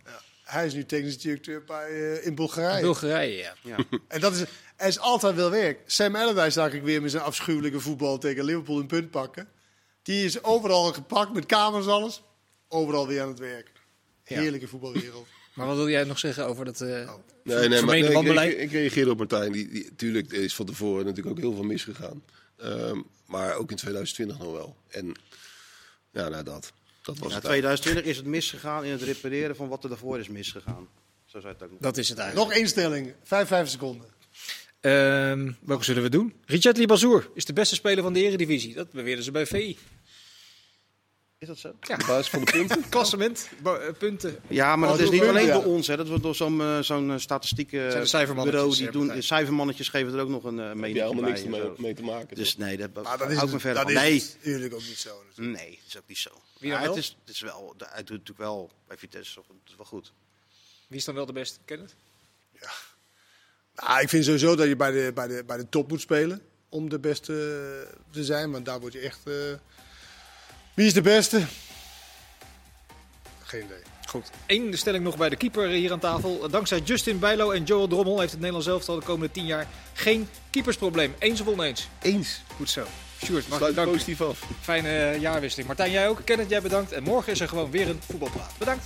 [0.43, 2.81] Hij is nu technisch directeur bij, eh, in Bulgarije.
[2.81, 3.53] Bulgarije, ja.
[3.61, 3.75] Ja.
[4.07, 4.41] En dat is,
[4.75, 5.79] er is altijd wel werk.
[5.85, 9.47] Sam Allardyce zag ik weer met zijn afschuwelijke voetbal tegen Liverpool een punt pakken.
[10.03, 12.21] Die is overal gepakt met kamers alles.
[12.67, 13.71] Overal weer aan het werk.
[14.23, 15.27] Heerlijke voetbalwereld.
[15.53, 16.81] Maar wat wil jij nog zeggen over dat...
[16.81, 16.87] eh
[17.43, 18.51] Nee, nee, maar nee, ik, wanbeleid?
[18.53, 19.51] ik, ik reageerde op Martijn.
[19.51, 22.23] Die, die, tuurlijk er is van tevoren natuurlijk ook heel veel misgegaan.
[22.57, 24.75] Ehm, maar ook in 2020 nog wel.
[24.89, 25.11] En
[26.13, 26.73] ja, nou dat.
[27.01, 27.43] Dat was Ja, het.
[27.43, 30.87] 2020 is het misgegaan in het repareren van wat er daarvoor is misgegaan.
[31.25, 31.79] Zo zou het ook nog.
[31.79, 32.49] Dat is het eigenlijk.
[32.49, 33.13] Nog één stelling.
[33.23, 34.07] Vijf, vijf seconden.
[34.81, 36.33] Ehm, welke zullen we doen?
[36.45, 38.73] Richard Libazour is de beste speler van de Eredivisie.
[38.73, 39.77] Dat beweerden ze bij VI.
[41.43, 41.67] Is dat zo?
[41.67, 42.89] Op basis van de punten.
[42.89, 44.39] Klassement, eh, punten.
[44.47, 45.53] Ja, maar Oh, dat is door niet alleen ja.
[45.53, 45.87] door ons.
[45.87, 45.97] Hè.
[45.97, 48.75] Dat wordt door zo'n eh, zo'n eh, statistiek eh, Zijn de cijfermannetjes, bureau.
[48.77, 51.31] Die eh, doen, de cijfermannetjes geven er ook nog een uh, mening helemaal bij.
[51.43, 52.35] niks mee, te maken.
[52.35, 54.03] Dus nee, dat, Maar dat is, ik me verder dat van.
[54.03, 55.23] is Nee, natuurlijk ook niet zo.
[55.27, 55.57] natuurlijk.
[55.57, 56.29] nee, dat is ook niet zo.
[56.59, 56.95] Wie dan Maar wel?
[56.95, 59.85] het, is, het is wel, hij doet natuurlijk wel bij Vitesse toch- het is wel
[59.85, 60.11] goed.
[60.87, 61.59] Wie is dan wel de beste?
[61.65, 61.95] Ken het?
[63.75, 66.41] Nou, ik vind sowieso dat je bij de, bij, de, bij de top moet spelen.
[66.69, 68.51] Om de beste eh, te zijn.
[68.51, 69.19] Want daar word je echt...
[69.27, 69.33] eh,
[70.73, 71.41] Wie is de beste?
[73.43, 73.77] Geen idee.
[74.07, 74.29] Goed.
[74.47, 76.49] Eén stelling nog bij de keeper hier aan tafel.
[76.49, 80.29] Dankzij Justin Bijlo en Joel Drommel heeft het Nederlands elftal de komende 10 jaar geen
[80.49, 81.15] keepersprobleem.
[81.19, 81.87] Eens of oneens?
[82.01, 82.41] Eens.
[82.55, 82.83] Goed zo.
[83.25, 83.93] Sjoerd, mag Sluit danken.
[83.93, 84.43] positief af.
[84.61, 85.67] Fijne eh, jaarwisseling.
[85.67, 86.21] Martijn, jij ook.
[86.23, 86.91] Kenneth, jij bedankt.
[86.91, 88.51] En morgen is er gewoon weer een voetbalpraat.
[88.57, 88.85] Bedankt.